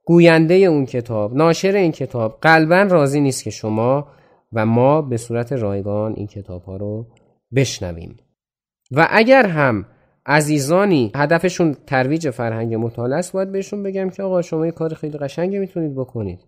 [0.06, 4.08] گوینده اون کتاب ناشر این کتاب قلبا راضی نیست که شما
[4.54, 7.08] و ما به صورت رایگان این کتاب ها رو
[7.56, 8.18] بشنویم.
[8.92, 9.86] و اگر هم
[10.26, 15.18] عزیزانی هدفشون ترویج فرهنگ مطالعه است باید بهشون بگم که آقا شما یه کار خیلی
[15.18, 16.40] قشنگی می‌تونید بکنید.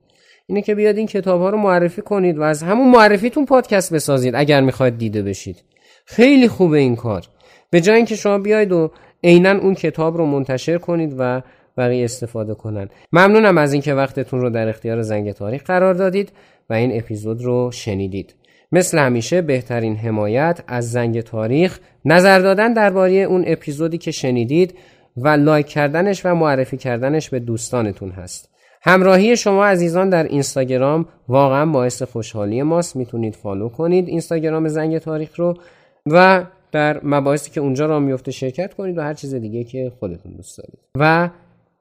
[0.51, 4.35] اینه که بیاد این کتاب ها رو معرفی کنید و از همون معرفیتون پادکست بسازید
[4.35, 5.63] اگر می‌خواید دیده بشید.
[6.05, 7.23] خیلی خوبه این کار.
[7.69, 8.91] به جای اینکه شما بیاید و
[9.23, 11.41] عینا اون کتاب رو منتشر کنید و
[11.77, 12.89] بقیه استفاده کنن.
[13.11, 16.31] ممنونم از اینکه وقتتون رو در اختیار زنگ تاریخ قرار دادید
[16.69, 18.35] و این اپیزود رو شنیدید.
[18.71, 24.73] مثل همیشه بهترین حمایت از زنگ تاریخ نظر دادن درباره اون اپیزودی که شنیدید
[25.17, 28.50] و لایک کردنش و معرفی کردنش به دوستانتون هست.
[28.83, 32.95] همراهی شما عزیزان در اینستاگرام واقعا باعث خوشحالی ماست.
[32.95, 35.57] می‌تونید فالو کنید اینستاگرام زنگ تاریخ رو
[36.05, 40.31] و در مباحثی که اونجا راه میفته شرکت کنید و هر چیز دیگه که خودتون
[40.31, 40.79] دوست دارید.
[40.95, 41.29] و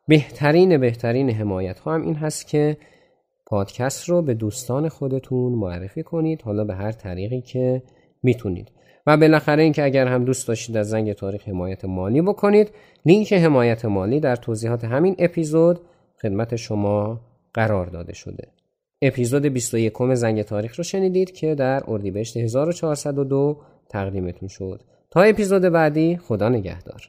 [0.08, 2.76] بهترین بهترین حمایت ها هم این هست که
[3.46, 7.82] پادکست رو به دوستان خودتون معرفی کنید حالا به هر طریقی که
[8.22, 8.68] می‌تونید.
[9.06, 12.70] و بالاخره اینکه اگر هم دوست داشتید از زنگ تاریخ حمایت مالی بکنید
[13.06, 15.80] لینک حمایت مالی در توضیحات همین اپیزود
[16.22, 17.20] خدمت شما
[17.54, 18.48] قرار داده شده.
[19.02, 24.82] اپیزود 21 زنگ تاریخ رو شنیدید که در اردیبهشت 1402 تقدیمتون شد.
[25.10, 27.08] تا اپیزود بعدی خدا نگهدار.